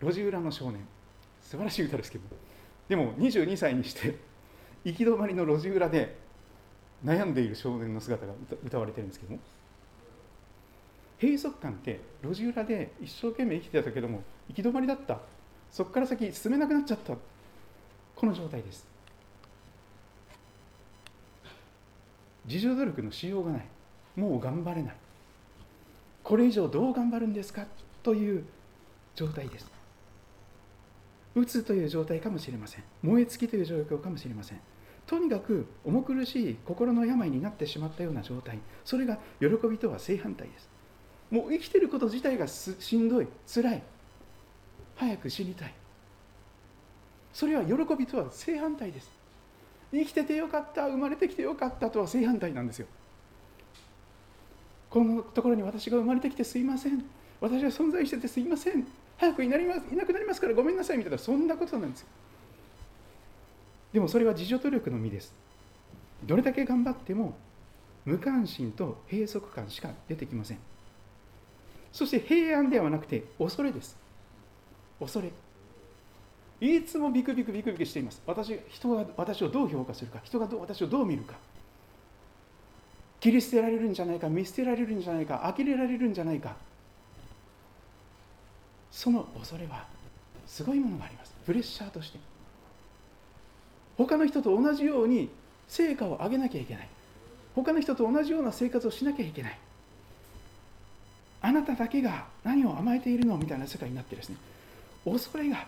[0.00, 0.86] 路地裏の少年。
[1.40, 2.24] 素晴らしい歌ですけど。
[2.88, 4.18] でも22歳にして
[4.84, 6.16] 行き止まりの路地裏で
[7.04, 8.32] 悩んでいる少年の姿が
[8.64, 9.40] 歌われてるんですけども。
[11.22, 15.20] 閉塞感って路地裏で一生懸命生きてたけども行き止まりだった。
[15.70, 17.14] そこから先進めなくなっちゃった。
[18.16, 18.84] この状態です。
[22.44, 23.66] 自助努力のしようがない。
[24.16, 24.96] もう頑張れない。
[26.24, 27.66] これ以上どう頑張るんですか？
[28.02, 28.44] という
[29.14, 29.70] 状態です。
[31.36, 32.84] うつという状態かもしれません。
[33.00, 34.60] 燃え尽きという状況かもしれません。
[35.06, 38.58] とにかく重苦しい心の病になってしまったような状態。
[38.84, 40.71] それが喜びとは正反対です。
[41.32, 43.82] もう生きてること自体がしんどい辛い。
[44.96, 45.72] 早く死にたい。
[47.32, 49.10] それは喜びとは正反対です。
[49.90, 52.86] 生きててよかった生まれてきてよかったとは正反対なんですよ。
[54.90, 57.02] このところに私が生まれてきてすいません。
[57.40, 58.86] 私が存在しててすいません。
[59.16, 62.08] 早くいなりますいなくなりますからごめんなさいみたいなそんなことなんですよ。
[63.94, 65.34] でもそれは自助努力の身です。
[66.24, 67.34] どれだけ頑張っても
[68.04, 70.58] 無関心と閉塞感しか出てきません。
[71.92, 73.96] そして平安ではなくて恐れです。
[74.98, 75.30] 恐れ。
[76.60, 78.22] いつもビクビクビクビクしています。
[78.26, 81.34] 私人が私をどう評価するか人が私をどう見るか。
[83.20, 86.56] 切り捨てられるんじゃないか見捨てられるんじゃないか呆れられるんじゃないか。
[88.90, 89.86] その恐れは
[90.46, 91.34] すごいものがあります。
[91.44, 92.18] プレッシャーとして。
[93.96, 95.30] 他の人と同じように
[95.68, 96.88] 成果を上げなきゃいけない。
[97.54, 99.58] 他の人と同じような生活をしなきゃいけない。
[101.42, 104.36] あなただけが何を甘えているのみたいな世界になってですね。
[105.04, 105.66] 恐れが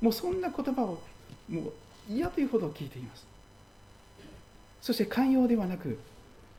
[0.00, 1.02] もうそんな言葉を
[1.48, 1.72] もう
[2.08, 3.26] 嫌というほど聞いています。
[4.80, 5.98] そして寛容ではなく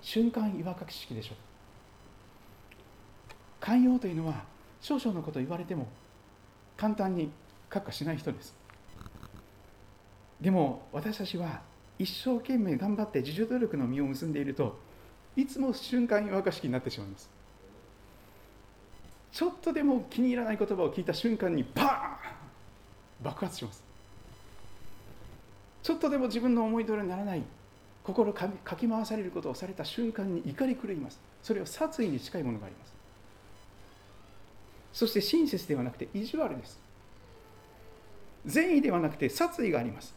[0.01, 1.37] 瞬間違和感式でしょう。
[3.61, 4.43] 寛容というのは
[4.81, 5.87] 少々のことを言われても
[6.75, 7.31] 簡単に
[7.69, 8.53] 閣下しない人です。
[10.41, 11.61] でも私たちは
[11.97, 14.77] 一生懸命頑張って自助努力の実を結んでいると
[15.35, 17.36] いつも瞬間違和感式になってしまいます。
[19.31, 21.83] ちょっとでも気に入らない言葉を聞いた瞬間にバー
[23.21, 23.23] ン！
[23.23, 23.83] 爆発します。
[25.83, 27.43] ちょっとでも自分の思い通りにならない
[28.03, 31.19] 心かき回されることをされた瞬間に怒り狂います。
[31.43, 32.93] それは殺意に近いものがあります。
[34.93, 36.79] そして親切ではなくて意地悪です。
[38.45, 40.15] 善意ではなくて殺意があります。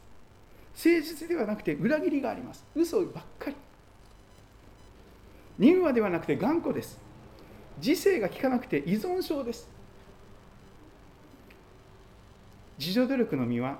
[0.72, 2.64] 誠実ではなくて裏切りがあります。
[2.74, 3.56] 嘘ばっかり。
[5.58, 6.98] 柔和ではなくて頑固です。
[7.84, 9.68] 自制が効かなくて依存症です。
[12.78, 13.78] 自助努力の実は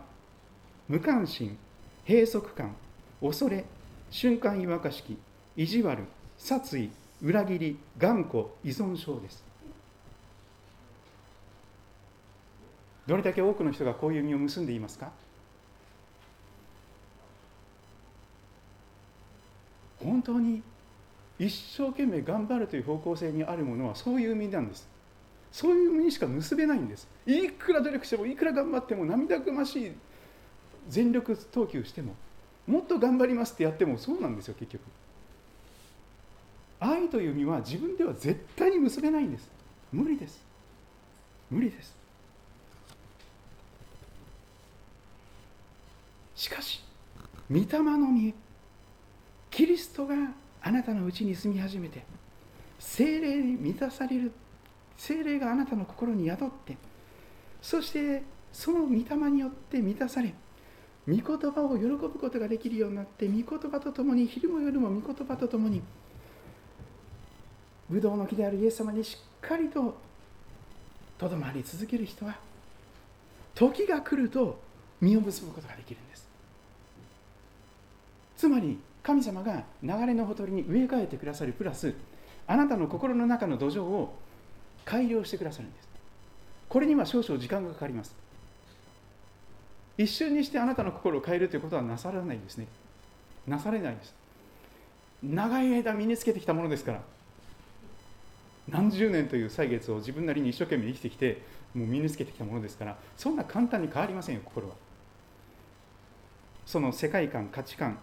[0.88, 1.56] 無関心
[2.06, 2.74] 閉塞感
[3.20, 3.64] 恐れ
[4.10, 5.16] 瞬間違和感式
[5.56, 6.00] 意地悪
[6.36, 6.90] 殺意
[7.22, 9.44] 裏切り頑固依存症です。
[13.06, 15.10] どれだけ多くの人がこういう実を結んでいますか？
[20.02, 20.62] 本当に
[21.40, 24.86] 一生懸命頑張るという方向性にあるものはそういう実なんです。
[25.50, 27.08] そういう実にしか結べないんです。
[27.26, 29.92] いくら努力してもいくら頑張っても涙ぐましい
[30.90, 32.14] 全力投球しても
[32.66, 34.82] もっと頑張りますってやってもそうなんですよ結局。
[36.78, 39.48] 愛という実は自分では絶対に結べないんです。
[39.92, 40.44] 無理です。
[41.50, 41.96] 無理です。
[46.36, 46.82] しかし
[47.50, 48.34] 御霊の実
[49.50, 50.14] キリストが
[50.62, 52.04] あなたのうちに住み始めて
[52.78, 54.32] 精霊に満たされる
[54.96, 56.76] 精霊があなたの心に宿って
[57.62, 60.34] そしてその御霊によって満たされ
[61.08, 65.82] 御言葉を喜ぶことができるようになって御言葉とともに昼も夜も御言葉とともに
[67.88, 69.96] ブドウの木であるイエス様にしっかりと
[71.18, 72.36] とどまり続ける人は
[73.54, 74.58] 時が来ると
[75.00, 76.28] 実を結ぶことができるんです。
[78.36, 81.94] つまり神様が流れのほとりに植え替えてくださるプラス
[82.46, 84.14] あなたの心の中の土壌を
[84.84, 85.88] 改良してくださるんです。
[86.68, 88.14] これには少々時間がかかります。
[89.96, 92.66] 一瞬にしてあなたの心を変えるということはなさらないですね。
[93.46, 94.14] なされないです。
[95.22, 97.02] 長い間身につけてきたものですから
[98.68, 101.42] 何十年という歳月を自分なりに一生懸命生きてきて
[101.74, 104.74] もう身につけてきたものですからそんな簡単に変わりませんよ心は。
[106.64, 107.98] その世界観価値観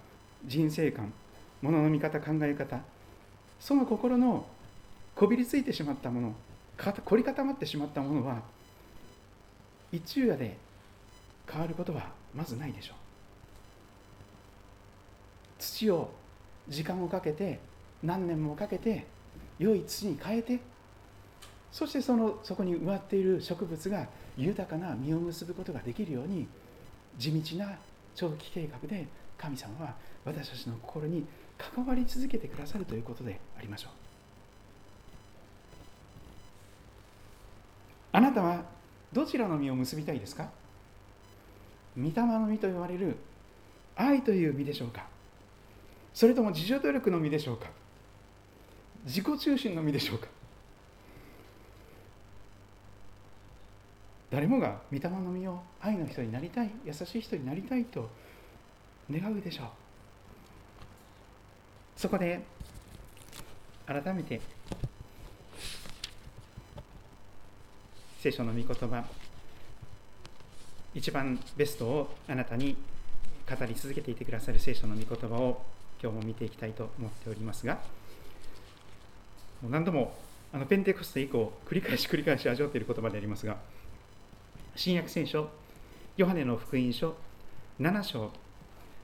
[0.45, 1.13] 人生観
[1.61, 2.79] ものの見方考え方
[3.59, 4.45] その心の
[5.15, 6.35] こびりついてしまったもの
[6.77, 8.41] 凝り固まってしまったものは
[9.91, 10.57] 一昼夜で
[11.49, 12.95] 変わることはまずないでしょう。
[15.59, 16.11] 土を
[16.67, 17.59] 時間をかけて
[18.03, 19.07] 何年もかけて
[19.57, 20.59] 良い土に変えて
[21.71, 24.07] そしてそのそこに植わっている植物が
[24.38, 26.47] 豊かな実を結ぶことができるように
[27.17, 27.77] 地道な
[28.15, 29.07] 長期計画で
[29.38, 29.95] 神様は
[30.28, 31.25] 私たちの心に
[31.57, 33.91] 関わり続けてくださるということでありましょう。
[38.11, 38.65] あなたは
[39.13, 40.49] どちらの実を結びたいですか？
[41.97, 43.15] 御霊の実と言われる
[43.95, 45.07] 愛という実でしょうか？
[46.13, 47.67] それとも自助努力の実でしょうか？
[49.05, 50.28] 自己中心の実でしょうか？
[54.30, 58.09] 誰もが御霊の実を愛の人になりたい優しい人になりたいと
[59.09, 59.67] 願うでしょう。
[61.97, 62.39] そこで
[63.87, 64.39] 改めて
[68.19, 69.03] 聖書の御言葉
[70.93, 72.77] 一番ベストをあなたに
[73.49, 75.59] 語り続けていてくださる聖書の御言葉を
[75.99, 77.79] 今日も見ていきたいと思っておりますが
[79.63, 80.13] もう何度も
[80.53, 83.57] あのペンテコステ以降繰り返し繰り返し味わっている言葉でありますが
[84.75, 85.49] 新約聖書
[86.15, 87.15] ヨハネの福音書
[87.79, 88.31] 7章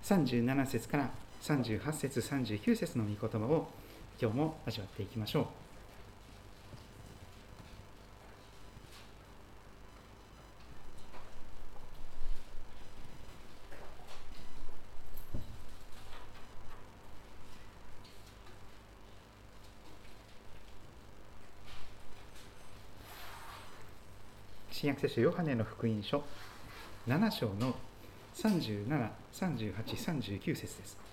[0.03, 1.09] 37節から
[1.43, 3.67] 38節39節の御言葉を
[4.17, 5.45] 今日も味わっていきましょう
[24.71, 26.23] 新約聖書ヨハネの福音書
[27.05, 27.75] 7章の
[28.33, 31.12] 37、38、39節です。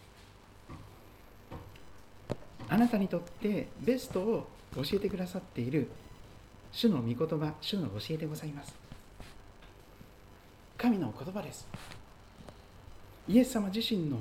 [2.70, 4.46] あなたにとってベストを
[4.76, 5.90] 教えてくださっている
[6.70, 8.72] 主の御言葉、主の教えでございます。
[10.78, 11.66] 神の言葉です。
[13.26, 14.18] イエス様自身の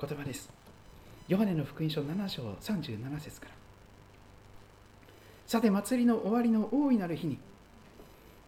[0.00, 0.50] 言葉です。
[1.28, 3.52] ヨハネの福音書7章37節から。
[5.46, 7.38] さて、祭りの終わりの大いなる日に、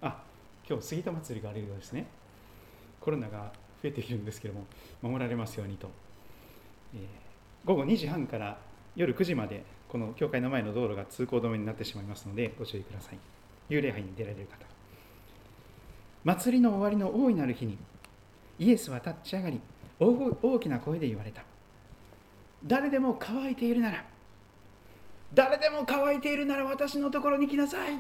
[0.01, 0.23] あ
[0.67, 2.07] 今日杉田祭りがあるようですね。
[3.01, 4.65] コロナが増えているんですけども、
[5.03, 5.91] 守られますようにと。
[6.95, 8.59] えー、午後2時半から
[8.97, 13.19] 夜9時まで、この教会の前の道路が通行止めになってしまいますので、ご注意ください。
[13.69, 14.67] 幽霊杯に出られる方。
[16.25, 17.79] 祭りの終わりの大いなる日に、
[18.59, 19.61] イエスは立ち上がり、
[20.01, 21.43] 大きな声で言われた。
[22.65, 24.05] 誰でも乾いているなら、
[25.35, 27.93] 誰でも乾いているなら私のところに来なさい。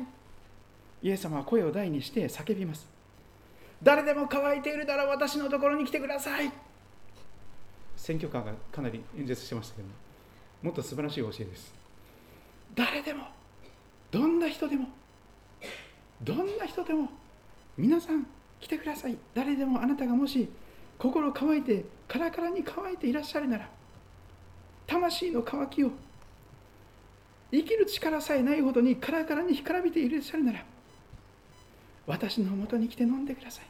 [1.02, 2.88] イエス様は声を大にして叫びます。
[3.82, 6.50] 誰でも乾いているなら私のところに来てください。
[7.96, 9.94] 選挙カーがかなり演説してましたけども、
[10.62, 11.74] もっと素晴らしい教えです。
[12.74, 13.24] 誰でも、
[14.10, 14.88] どんな人でも、
[16.22, 17.08] どんな人でも、
[17.76, 18.26] 皆さん
[18.60, 19.16] 来てください。
[19.34, 20.48] 誰でもあなたがもし
[20.98, 23.68] 心乾いて、カラカラに乾いていらっしゃるなら、
[24.86, 25.90] 魂の渇きを
[27.50, 30.64] 生きる力さえないほどにカラカラに干からびていらっしゃるなら
[32.06, 33.66] 私のもとに来て飲んでください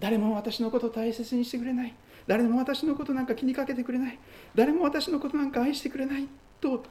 [0.00, 1.94] 誰も私のことを大切にしてくれない
[2.26, 4.18] 誰も私のことなんか気にかけてくれない。
[4.54, 6.26] 誰も私のことなんか愛してくれない
[6.60, 6.82] と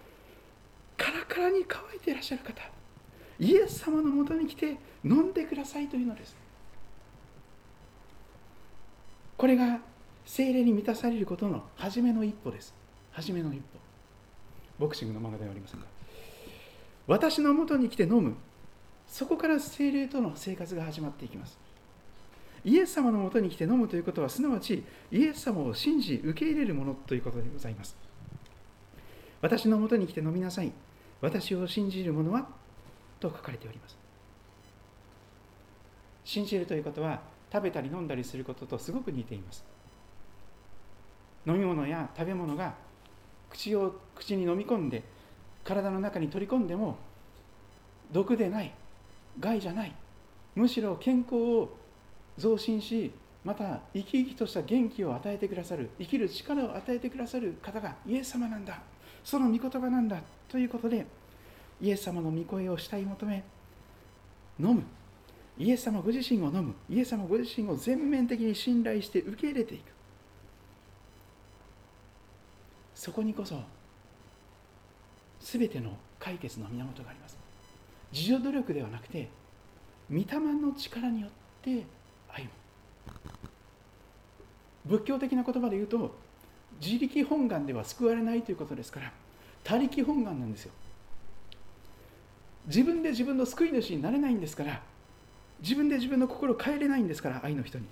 [0.98, 2.62] カラカラに乾いていらっしゃる方
[3.40, 6.36] イエス様のもとに来て飲んでくださいというのです。
[9.38, 9.80] これが
[10.26, 12.74] 精霊に満たされることの初めの一歩です。
[13.12, 13.80] 初めの一歩。
[14.80, 15.86] ボクシングの漫画ではありませんが。
[17.08, 18.36] 私のもとに来て飲む。
[19.08, 21.58] そこから精霊との生活が始まっていきます。
[22.66, 27.96] イエス様のもとに来て飲むということはすなわちイエス様を信じ受け入れるものということでございます。
[29.42, 30.72] 私のもとに来て飲みなさい。
[31.20, 32.48] 私を信じる者は
[33.20, 33.98] と書かれております。
[36.24, 39.64] 信じるということは食べたり飲んだりすることとすごく似ています。
[41.46, 42.74] 飲み物や食べ物が
[43.50, 45.04] 口を口に飲み込んで
[45.64, 46.98] 体の中に取り込んでも
[48.12, 48.74] 毒でない
[49.40, 49.94] 害じゃない
[50.56, 51.78] むしろ健康を
[52.38, 53.12] 増進し
[53.44, 58.80] また生き生きとした元気を与えてくださる生きる力を与えてくださる方がイエス様なんだ。
[59.24, 61.06] その御言葉なんだということで
[61.82, 63.44] イエス様の御声を慕い求め
[64.60, 64.84] 飲む。
[65.58, 66.74] イエス様ご自身を飲む。
[66.90, 69.84] イエス様ご自身を全面的に信頼して受け入れていく。
[72.96, 73.62] そこにこそ
[75.42, 77.38] 全ての解決の源があります。
[78.14, 79.30] 自助努力ではなくて
[80.10, 81.32] 御霊の力によっ
[81.62, 81.84] て
[84.86, 86.16] 仏教的な言葉で言うと
[86.82, 89.12] 自力本願では救われないということですから
[89.64, 90.72] 他力本願なんですよ。
[92.68, 94.82] 自分で自分の救い主になれないんですから
[95.62, 97.86] 自分で自分の心を変えれないんですから愛の人に。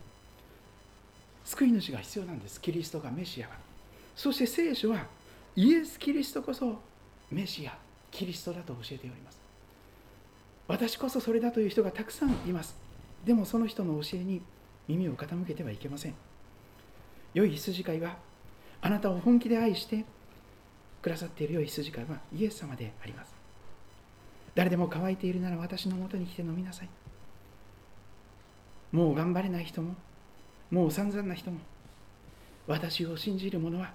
[1.44, 2.62] 救い主が必要なんです。
[2.62, 3.56] キリストがメシアが
[4.16, 5.06] そして聖書は
[5.56, 6.80] イエス・キリストこそ
[7.32, 7.78] メシア
[8.12, 9.40] キリストだと教えております。
[10.68, 12.76] 私こそそれだという人がたくさんいます。
[13.26, 14.42] でもその人の教えに
[14.88, 16.16] 耳を傾けてはいけません。
[17.34, 18.18] 良い羊飼いは
[18.82, 20.06] あなたを本気で愛して
[21.02, 23.34] くださっている良い羊飼いはイエス様であります。
[24.54, 26.90] 誰でも乾いているなら私のもとに来て飲みなさい。
[28.92, 29.96] もう頑張れない人も
[30.70, 31.60] もう散々な人も
[32.68, 33.94] 私を信じる者は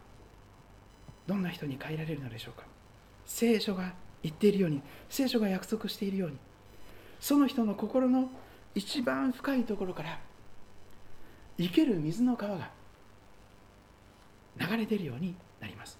[1.26, 2.64] どんな人に変えられるのでしょうか。
[3.26, 6.36] 聖書が言っているように聖書が約束しているように
[7.20, 8.30] その人の心の
[8.74, 10.18] 一番深いところから
[11.58, 12.70] 生ける水の川が
[14.58, 15.98] 流れ出るようになります。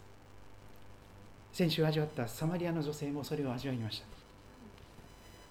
[1.53, 4.07] 先週味わったサマリアの女性もそれを味わいました。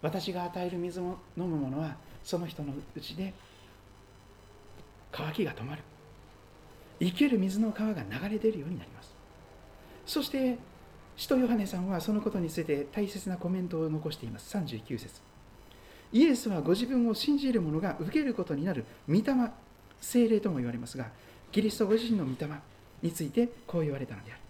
[0.02, 3.34] 私が与える水を飲む者はその人のうちで
[5.12, 5.82] 乾きが止まる。
[7.00, 9.16] 生ける水の川が流れ出るようになります。
[10.06, 10.60] そして
[11.18, 14.56] 使徒ヨハネさんはそのことについて大切なコメントを残しています。
[14.56, 15.22] 39節。
[16.12, 19.22] イエスはご自分を信じる者が受けることになる御霊
[20.02, 21.08] 精霊とも言われますが
[21.52, 22.48] キリストご自身の御霊
[23.02, 24.42] についてこう言われたのである。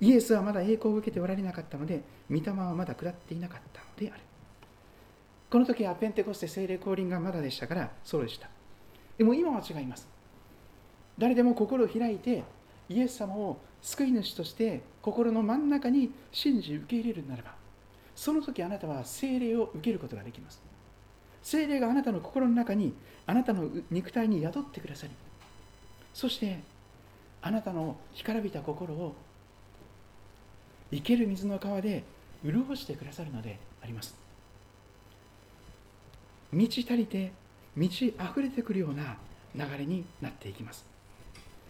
[0.00, 4.20] イエスはまだ栄光を受けておられなかったので御霊はまだ下っていなかったのである。
[5.48, 8.48] この時はペンテコステ精霊降臨がまだでしたからそうでした。
[9.16, 10.08] でも今は違います。
[11.16, 12.44] 誰でも心を開いて
[12.88, 17.54] イエス様を救い主として心の真ん中に信じ受け入れるならば
[18.14, 20.60] その時あなたは精霊を受けることができます。
[21.42, 22.92] 精霊があなたの心の中に
[23.26, 25.12] あなたの肉体に宿ってくださり
[26.14, 26.60] そして
[27.42, 29.14] あなたの干からびた心を
[30.90, 32.04] 生ける水の川で
[32.44, 34.16] 潤してくださるのであります。
[36.52, 37.32] 満ち足りて
[37.74, 39.16] 満ち溢れてくるような
[39.54, 40.84] 流れになっていきます。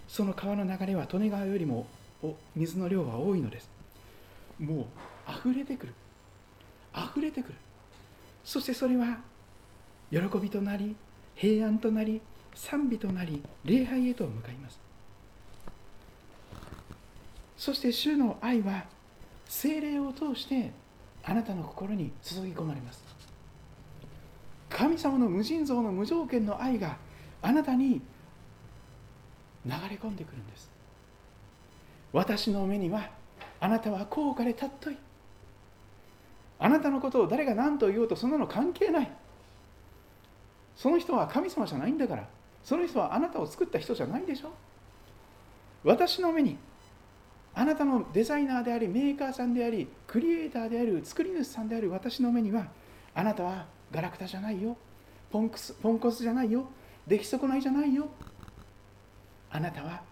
[0.07, 1.87] その川の流れは利根川よりも
[2.55, 3.69] 水の量は多いのです。
[4.59, 4.85] もう
[5.31, 5.95] 溢れてくる。
[6.95, 7.55] 溢れてくる。
[8.45, 9.19] そしてそれは
[10.11, 10.95] 喜びとなり
[11.37, 12.21] 平安となり
[12.55, 14.81] 賛美となり礼拝へと向かいます。
[17.57, 18.85] そして主の愛は
[19.47, 20.73] 精霊を通して
[21.23, 23.05] あなたの心に注ぎ込まれます。
[24.71, 26.97] 神様の無尽蔵の無条件の愛が
[27.43, 28.01] あなたに
[29.65, 30.71] 流れ込んでくるんです。
[32.13, 33.11] 私の目には
[33.61, 34.97] あなたは高価で尊い。
[36.59, 39.11] あなたのことを誰が何と言おうとそんなの関係ない。
[40.77, 42.29] その人は神様じゃないんだから。
[42.63, 44.51] その人はあなたを作った人じゃないでしょ。
[45.85, 46.59] 私の目に
[47.55, 52.67] あなたのデザイナーでありメーカーさんでありクリエイターである作り主さんである私の目には
[53.15, 54.77] あなたはガラクタじゃないよ。
[55.31, 56.69] ポンクスポンコツじゃないよ。
[57.07, 58.09] 出来損ないじゃないよ。
[59.51, 60.03] あなたは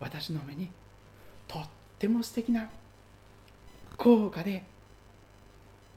[0.00, 0.70] 私の目に
[1.46, 2.70] とっても素敵な
[3.98, 4.64] 高価で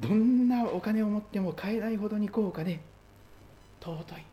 [0.01, 2.81] どんなお金を持っても買えないほどに高価で
[3.83, 4.23] 尊い。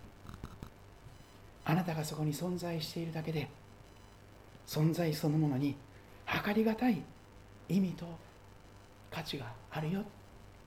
[1.64, 3.48] あなたがそこに存在しているだけで
[4.66, 5.76] 存在そのものに
[6.44, 7.03] 計りがたい
[7.68, 8.07] 意味と
[9.11, 10.01] 価値があるよ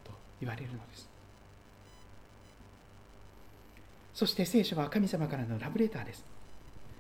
[0.04, 1.10] と言われるのです。
[4.14, 6.26] そして聖書は神様からのラブレターです。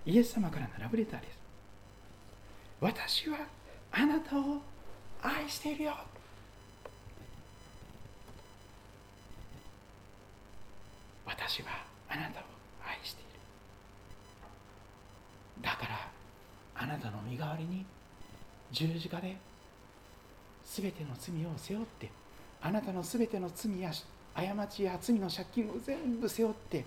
[0.06, 1.44] イエス様からのラブレターです。
[2.80, 3.38] 私は
[3.92, 4.62] あなたを
[5.22, 5.94] 愛しているよ
[11.26, 11.70] 私は
[12.10, 12.44] あなたを
[12.86, 13.30] 愛している
[15.62, 16.12] だから
[16.76, 17.86] あなたの身代わりに
[18.72, 19.38] 十字架で
[20.66, 22.10] 全ての罪を背負って
[22.62, 23.92] あなたの全ての罪や
[24.34, 26.86] 過ちや罪の借金を全部背負って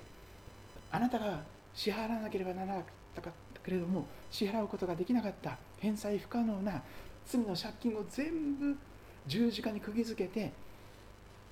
[0.90, 1.40] あなたが
[1.74, 3.30] 支払わなければならなかった
[3.64, 6.82] けれども支払うことができなかった返済不可能な
[7.26, 8.76] 罪の借金を全部
[9.26, 10.52] 十字架に釘付けて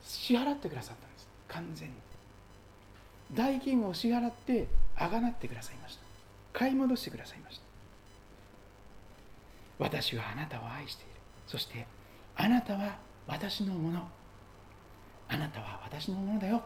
[0.03, 1.29] 支払ってくださったんです。
[1.49, 1.95] 完全に。
[3.33, 6.03] 代金を支払ってあがなってくださいました。
[6.53, 7.64] 買い戻してくださいました。
[9.85, 11.11] 私はあなたを愛している。
[11.47, 11.87] そして
[12.37, 14.09] あなたは私のもの。
[15.29, 16.63] あなたは私のものだよ。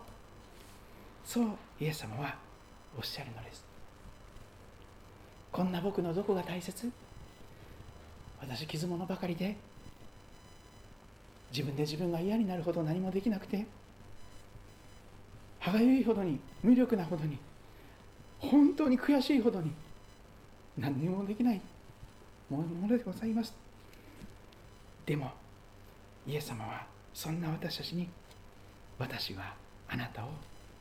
[1.25, 1.49] そう
[1.81, 2.37] イエス様は
[2.97, 3.65] おっしゃるのです。
[5.51, 6.93] こんな僕のどこが大切？
[8.41, 9.57] 私傷物ばかりで。
[11.51, 13.67] 自分で自分が嫌になるほど何もできなくて。
[15.59, 17.37] 歯がゆいほどに無力なほどに
[18.39, 19.73] 本当に悔しいほどに
[20.79, 21.61] 何にもできない。
[22.51, 23.55] ものでございます。
[25.05, 25.31] でも
[26.27, 28.09] イエス様はそんな私たちに
[28.99, 29.55] 私は
[29.89, 30.29] あなたを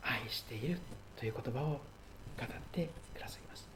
[0.01, 0.80] 愛している
[1.18, 1.80] という言葉を語
[2.43, 3.68] ってくださいます。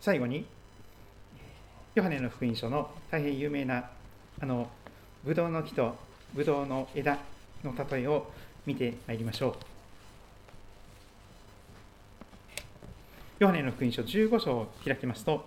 [0.00, 0.46] 最後に
[1.94, 3.88] ヨハネの福音書の大変有名な
[4.40, 4.68] あの
[5.24, 5.96] ブドウの木と
[6.34, 7.18] ブドウの枝
[7.62, 8.30] の例えを
[8.66, 9.73] 見てまいりましょう。
[13.40, 15.44] ヨハネの福音書15章を開きますと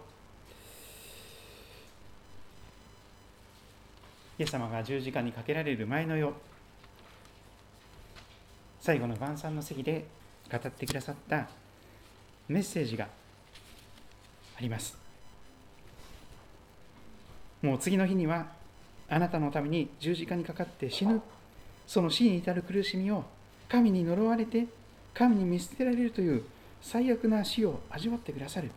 [4.37, 6.33] イエス様が十字架にかけられる前の世
[8.81, 10.05] 最後の晩餐の席で
[10.51, 11.47] 語ってくださった
[12.49, 13.07] メッセージが
[14.57, 14.97] あります。
[17.61, 18.47] もう次の日には
[19.09, 21.21] あなたのために十字架にかかって死ぬ
[21.85, 23.23] その死に至る苦しみを
[23.67, 24.67] 神に呪われて
[25.13, 26.43] 神に見捨てられるという
[26.81, 28.71] 最悪な死を味わってくださる。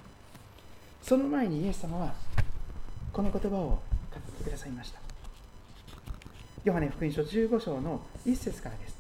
[1.03, 2.15] その前にイエス様は
[3.13, 3.79] この言葉を語
[4.17, 5.01] ってくださいました。
[6.65, 8.97] ヨハネ福音書15章の1節からです。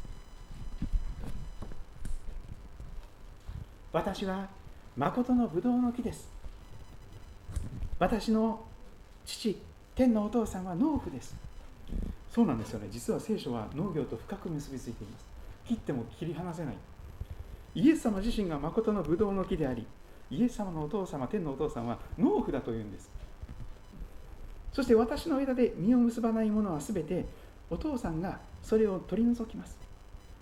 [3.92, 4.48] 私は
[4.96, 6.28] 誠のブドウの木です。
[7.98, 8.64] 私の
[9.26, 9.60] 父
[9.94, 11.34] 天のお父さんは農夫です。
[12.32, 12.88] そうなんですよね。
[12.90, 15.24] 実は聖書は農業と深く結びついています。
[15.66, 16.74] 切っても切り離せない。
[17.74, 19.86] イエス様自身が誠のブドウの木であり
[20.30, 23.10] イエス様のお父様天のお父さんは農夫だというんです。
[24.72, 27.26] そして私の枝で実を結ばないものは全て
[27.68, 29.76] お父さんがそれを取り除きます。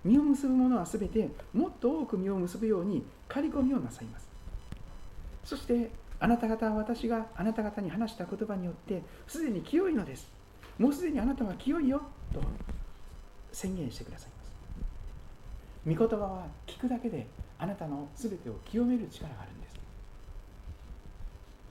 [0.05, 4.29] 実を結ぶものは全てもっと多く実を結ぶように刈り込みをなさいます。
[5.43, 5.89] そして
[6.19, 10.29] あなた方は私があなた方に話した言葉によってすでに清いのです。
[10.77, 12.01] もうすでにあなたは清いよ
[12.31, 12.41] と
[13.51, 14.38] 宣言してください。
[15.87, 17.27] 御言葉は聞くだけで
[17.57, 19.79] あなたの全てを清める力があるんです。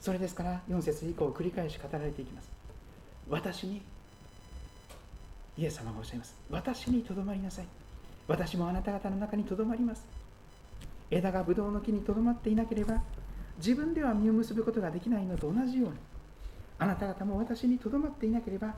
[0.00, 2.50] それですから4節以降繰り返し語られていきます。
[3.28, 3.82] 私に
[5.56, 6.36] イエス様がおっしゃいます。
[6.50, 7.66] 私にとどまりなさい。
[8.26, 10.04] 私もあなた方の中にとどまります。
[11.10, 13.02] 枝がブドウの木にとどまっていなければ
[13.56, 15.96] 自分では実を結ぶことができないのと同じように
[16.78, 18.74] あなた方も私にとどまっていなければ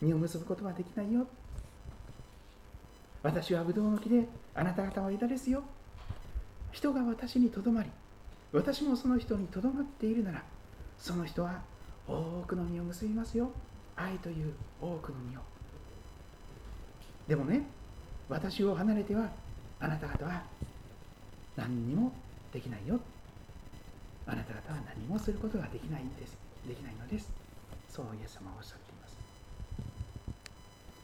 [0.00, 1.26] 実を結ぶことはできないよ。
[3.22, 5.62] 私はブドウの木であなた方は枝ですよ。
[6.72, 7.90] 人が私にとどまり
[8.52, 10.42] 私もその人にとどまっているなら
[10.98, 11.60] その人は
[12.06, 13.50] 多くの実を結びますよ。
[13.96, 15.40] 愛という多くの実を。
[17.28, 17.62] でもね
[18.28, 19.28] 私を離れては
[19.80, 20.42] あなた方は
[21.56, 22.12] 何にも
[22.52, 23.00] できないよ。
[24.26, 26.36] あなた方は何もすることができないんです。
[26.66, 27.30] できないのです。
[27.88, 29.16] そうイエス様はおっしゃっています。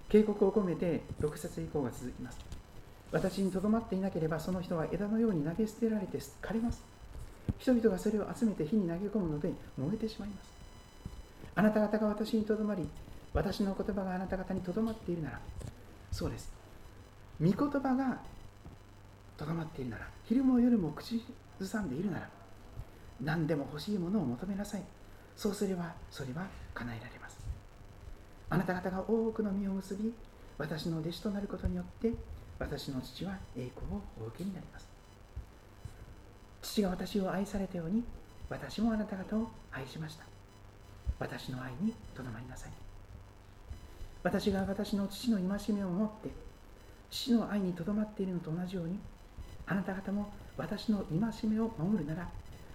[0.09, 2.50] 警告を込めて6節以降が続きます。
[3.13, 6.83] 私にとどまっていなければその人は枝のように投げ捨てられて枯れます。
[7.59, 10.51] 人々がそれを集めて火に投げ込むので燃えてしまいます。
[11.57, 12.89] あなた方が私にとどまり
[13.35, 15.41] 私の言葉があなた方にとどまっているなら
[16.13, 16.53] そうです。
[17.41, 18.19] 御言葉が
[19.37, 21.25] とどまっているなら昼も夜も口
[21.59, 22.29] ずさんでいるなら
[23.21, 24.83] 何でも欲しいものを求めなさい。
[25.37, 27.39] そうすればそれは叶えられます。
[28.49, 30.13] あなた方が多くの実を結び
[30.59, 32.13] 私の弟子となることによって
[32.61, 34.87] 私の父は栄光をお受けになります。
[36.63, 38.05] 父が私を愛されたように
[38.51, 40.25] 私もあなた方を愛しました。
[41.19, 42.71] 私の愛にとどまりなさい。
[44.23, 46.29] 私が私の父の戒めを持って
[47.11, 48.99] 父の愛にとどまっているのと同じように
[49.67, 52.29] あなた方も私の戒めを守るなら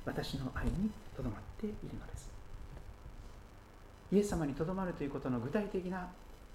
[0.03, 2.29] 私の愛にとどまっているのです。
[4.11, 6.07] イエス様にとどまるということの具体的な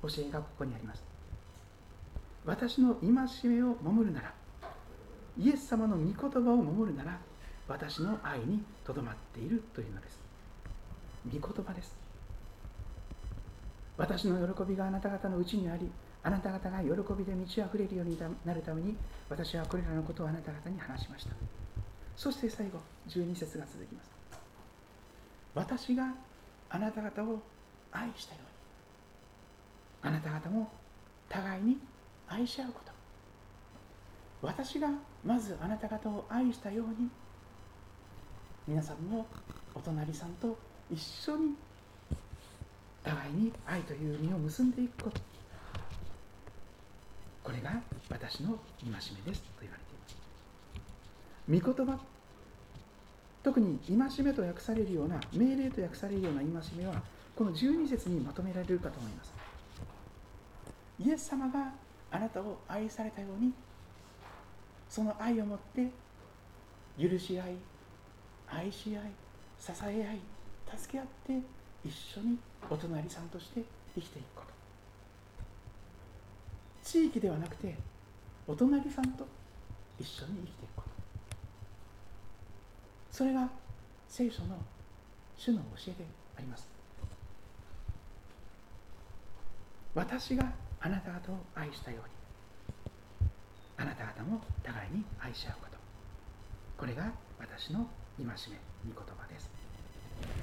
[0.02, 1.09] 教えがここにあります。
[2.44, 4.32] 私の戒めを守るなら
[5.38, 7.18] イエス様の御言葉を守るなら
[7.68, 10.18] 私の愛にとどまっているというのです。
[11.32, 11.94] 御言葉です。
[13.96, 15.90] 私の喜びがあなた方のうちにあり
[16.22, 18.96] あなた方が喜びで満ち溢れるようになるために
[19.28, 21.30] 私はこれらのことをあなた方に話しました。
[22.16, 24.10] そして最後12節が続きます。
[25.54, 26.14] 私が
[26.70, 27.40] あなた方を
[27.92, 28.40] 愛したよ
[30.02, 30.70] うにあなた方も
[31.28, 31.78] 互いに
[32.30, 32.92] 愛し合うこと。
[34.40, 34.88] 私が
[35.24, 37.10] まずあなた方を愛したように
[38.66, 39.26] 皆さんも
[39.74, 40.56] お隣さんと
[40.90, 41.54] 一緒に
[43.02, 45.20] 互いに愛という実を結んでいくこと。
[47.42, 48.50] これが私の
[48.80, 51.74] 戒めですと言われています。
[51.74, 51.98] 御言葉
[53.42, 57.02] 特に戒めと訳されるような命令と訳されるような戒めは
[57.34, 59.32] この12節にまとめられるかと思います。
[61.00, 61.72] イエス様が
[62.10, 63.52] あなたを愛されたように
[64.88, 65.88] その愛を持って
[66.98, 67.54] 許し合い
[68.48, 69.12] 愛し合い
[69.58, 70.20] 支え合い
[70.78, 71.38] 助け合って
[71.84, 72.38] 一緒に
[72.68, 73.62] お隣さんとして
[73.94, 74.50] 生きていくこと。
[76.82, 77.76] 地域ではなくて
[78.46, 79.26] お隣さんと
[79.98, 80.90] 一緒に生きていくこと。
[83.12, 83.48] それが
[84.08, 84.58] 聖書の
[85.36, 86.04] 主の教えで
[86.36, 86.68] あります。
[89.94, 90.52] 私が
[90.82, 93.28] あなた方を愛したように。
[93.76, 95.76] あなた方も互いに愛し合うこと。
[96.78, 97.86] これが私の
[98.16, 99.50] 戒め御言葉です。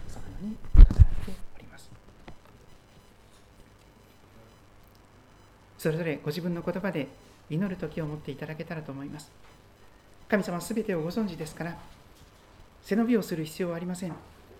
[0.07, 1.89] そのように語られております。
[5.77, 7.07] それぞれご自分の言葉で
[7.49, 9.31] 祈る時を持っていただけたらと思います。
[10.27, 11.77] 神様すべてをご存知ですから
[12.83, 14.13] 背伸びをする必要はありません。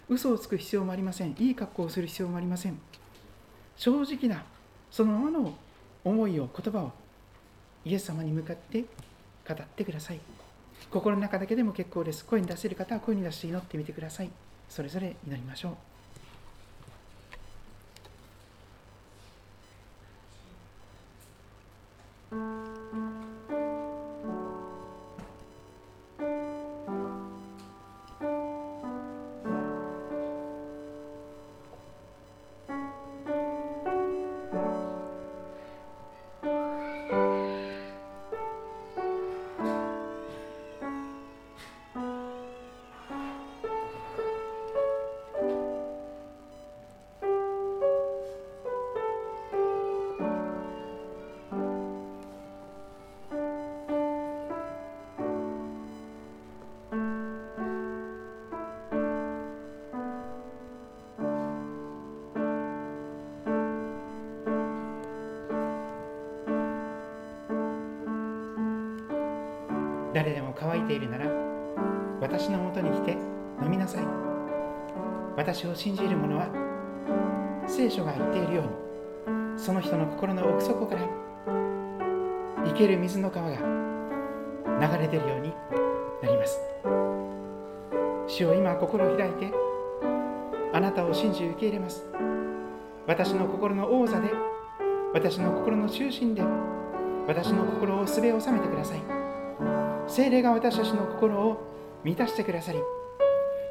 [0.10, 1.36] 嘘をつく必要もありません。
[1.38, 2.80] いい格好をする必要もありません。
[3.76, 4.44] 正直な
[4.90, 5.54] そのままの
[6.09, 6.91] 思いを言葉を
[7.85, 10.19] イエス様に向かって語ってください。
[10.91, 12.25] 心の中だけでも結構です。
[12.25, 14.29] 声に出せる方は声に出して祈ってみてください。
[14.69, 15.86] それぞれ祈りましょう。
[75.57, 76.45] 私を信じる者は
[77.65, 81.01] 聖書が言っているようにその人の心の奥底から
[82.63, 85.51] 生ける水の川が流れ出るように
[86.21, 86.59] なります。
[88.27, 89.51] 主を今心を開いて
[90.73, 92.05] あなたを信じ受け入れます。
[93.07, 94.29] 私の心の王座で
[95.11, 96.43] 私の心の中心で
[97.25, 99.01] 私の心をすべ収めてください。
[100.07, 101.57] 精霊が私たちの心を
[102.03, 102.79] 満たしてくださり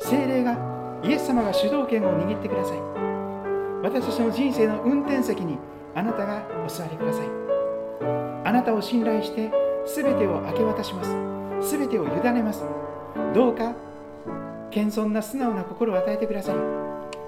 [0.01, 2.79] 精霊がイエス様が主導権を握ってください。
[3.83, 5.59] 私たちの人生の運転席に
[5.95, 7.27] あなたがお座りください。
[8.45, 9.51] あなたを信頼して
[9.95, 11.11] 全てを明け渡します。
[11.71, 12.65] 全てを委ねます。
[13.35, 13.75] どうか
[14.71, 16.57] 謙遜な素直な心を与えてください。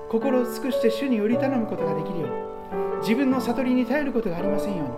[0.09, 4.95] 心を尽くして主により頼むことができるように自分の悟りに頼ることがありませんように。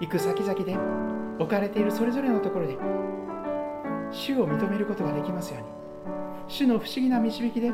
[0.00, 0.76] 行く先々で
[1.38, 2.76] 置かれているそれぞれのところで
[4.12, 5.75] 主を認めることができますように。
[6.48, 7.72] 主の不思議な導きで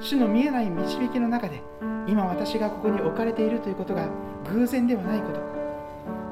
[0.00, 1.62] 主の見えない導きの中で
[2.06, 4.08] 今私がここに置かれているということが
[4.52, 5.40] 偶然ではないこと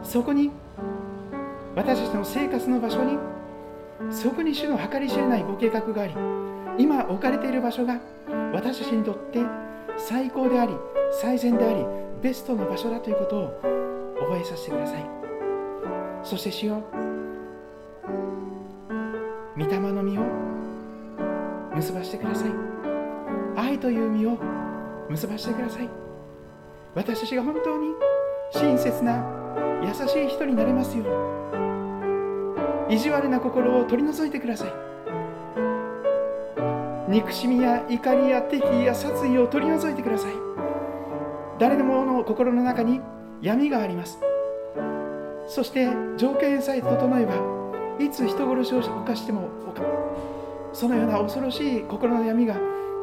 [0.02, 0.50] そこに
[1.74, 3.18] 私たちの生活の場所に
[4.10, 6.14] そこに主の計り知れないご計画があり
[6.78, 7.98] 今置かれている場所が
[8.52, 9.40] 私たちにとって
[9.96, 10.74] 最高であり
[11.20, 11.84] 最善であり
[12.22, 13.60] ベストの場所だということを
[14.20, 15.24] 覚えさせてください。
[16.24, 16.82] そして主よ
[19.58, 20.43] 御霊の実を
[21.74, 22.50] 結ばしてください。
[23.56, 24.38] 愛という実を
[25.08, 25.88] 結ばしてください。
[26.94, 27.88] 私たちが本当に
[28.52, 29.24] 親切な
[29.82, 32.96] 優しい人になれますように。
[32.96, 34.72] 意地悪な心を取り除いてください。
[37.08, 40.32] 憎しみや怒りや敵意や殺意を取り除いてください。
[41.58, 43.00] 誰でもの心の中に
[43.40, 44.20] 闇があります。
[45.46, 47.34] そして条件さえ整えば
[47.98, 49.48] いつ人殺しを犯しても
[50.74, 52.56] そのような恐ろしい心の闇が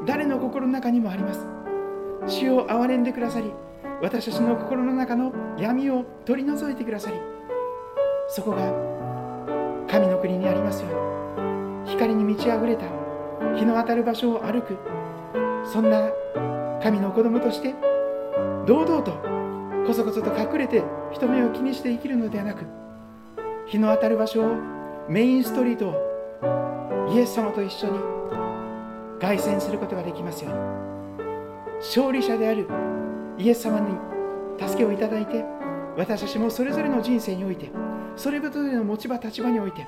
[0.06, 1.61] 誰の心の中にもあります。
[2.27, 3.52] 主を憐れんでくださり
[4.02, 7.18] 私たちの心の中の闇を取り除いてくださり
[8.27, 8.57] そこが
[9.88, 12.85] 神の国にありますように光に満ち溢れた
[13.56, 14.77] 日の当たる場所を歩く
[15.72, 16.10] そんな
[16.81, 17.76] 神の子供として
[18.68, 19.11] 堂々と
[19.85, 22.65] こそこそと隠れて人目を気にして生きるのではなく
[23.68, 24.56] 日の当たる場所を
[25.10, 26.10] メインストリートを
[27.11, 27.99] イエス様と一緒に
[29.19, 30.59] 凱旋することができますように。
[31.79, 32.67] 勝利者である
[33.38, 33.95] イエス様に
[34.57, 35.43] 助けをいただいて
[35.97, 37.69] 私たちもそれぞれの人生において
[38.15, 39.85] それぞれの持ち場立場において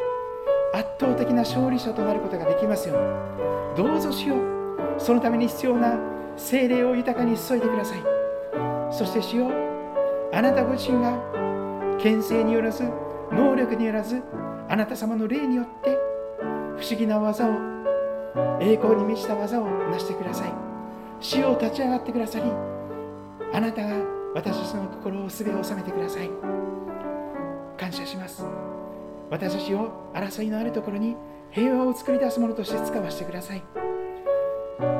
[0.73, 3.87] 圧倒的な勝利者となることができますように。
[3.87, 4.99] どうぞしよう。
[4.99, 5.97] そのために必要な
[6.35, 8.03] 精霊を豊かに注いでください。
[8.91, 9.49] そしてしよ
[10.33, 11.17] あなたご自身が
[11.99, 12.83] 牽制によらず
[13.31, 14.21] 能力によらず
[14.67, 16.12] あなた様の霊によって
[16.77, 17.51] 不思議な技を
[18.59, 20.53] 栄光に満ちた技を成してください。
[21.19, 22.45] 死を立ち上がってくださり
[23.53, 23.95] あなたが
[24.33, 26.29] 私たちの心をすべを収めてください。
[27.77, 28.45] 感謝します。
[29.29, 31.15] 私たちを争いのあるところに
[31.51, 33.63] 平和を作り出すものとして使わせてください。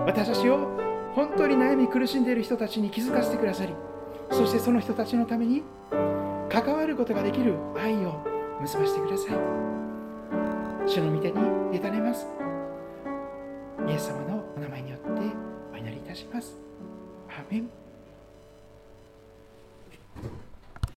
[0.06, 0.84] 私たちを
[1.16, 3.74] 本当に悩み苦しんでいる人たちに気づかせてくださり
[4.32, 5.64] そしてその人たちのために
[6.50, 8.24] 関わることができる愛を
[8.62, 9.83] 結ばせてください。
[10.86, 11.40] 主の御手に
[11.76, 12.28] 委ねます。
[13.88, 15.22] イエス様のお名前によって
[15.74, 16.60] お祈りいたします。
[17.30, 17.83] アーメン。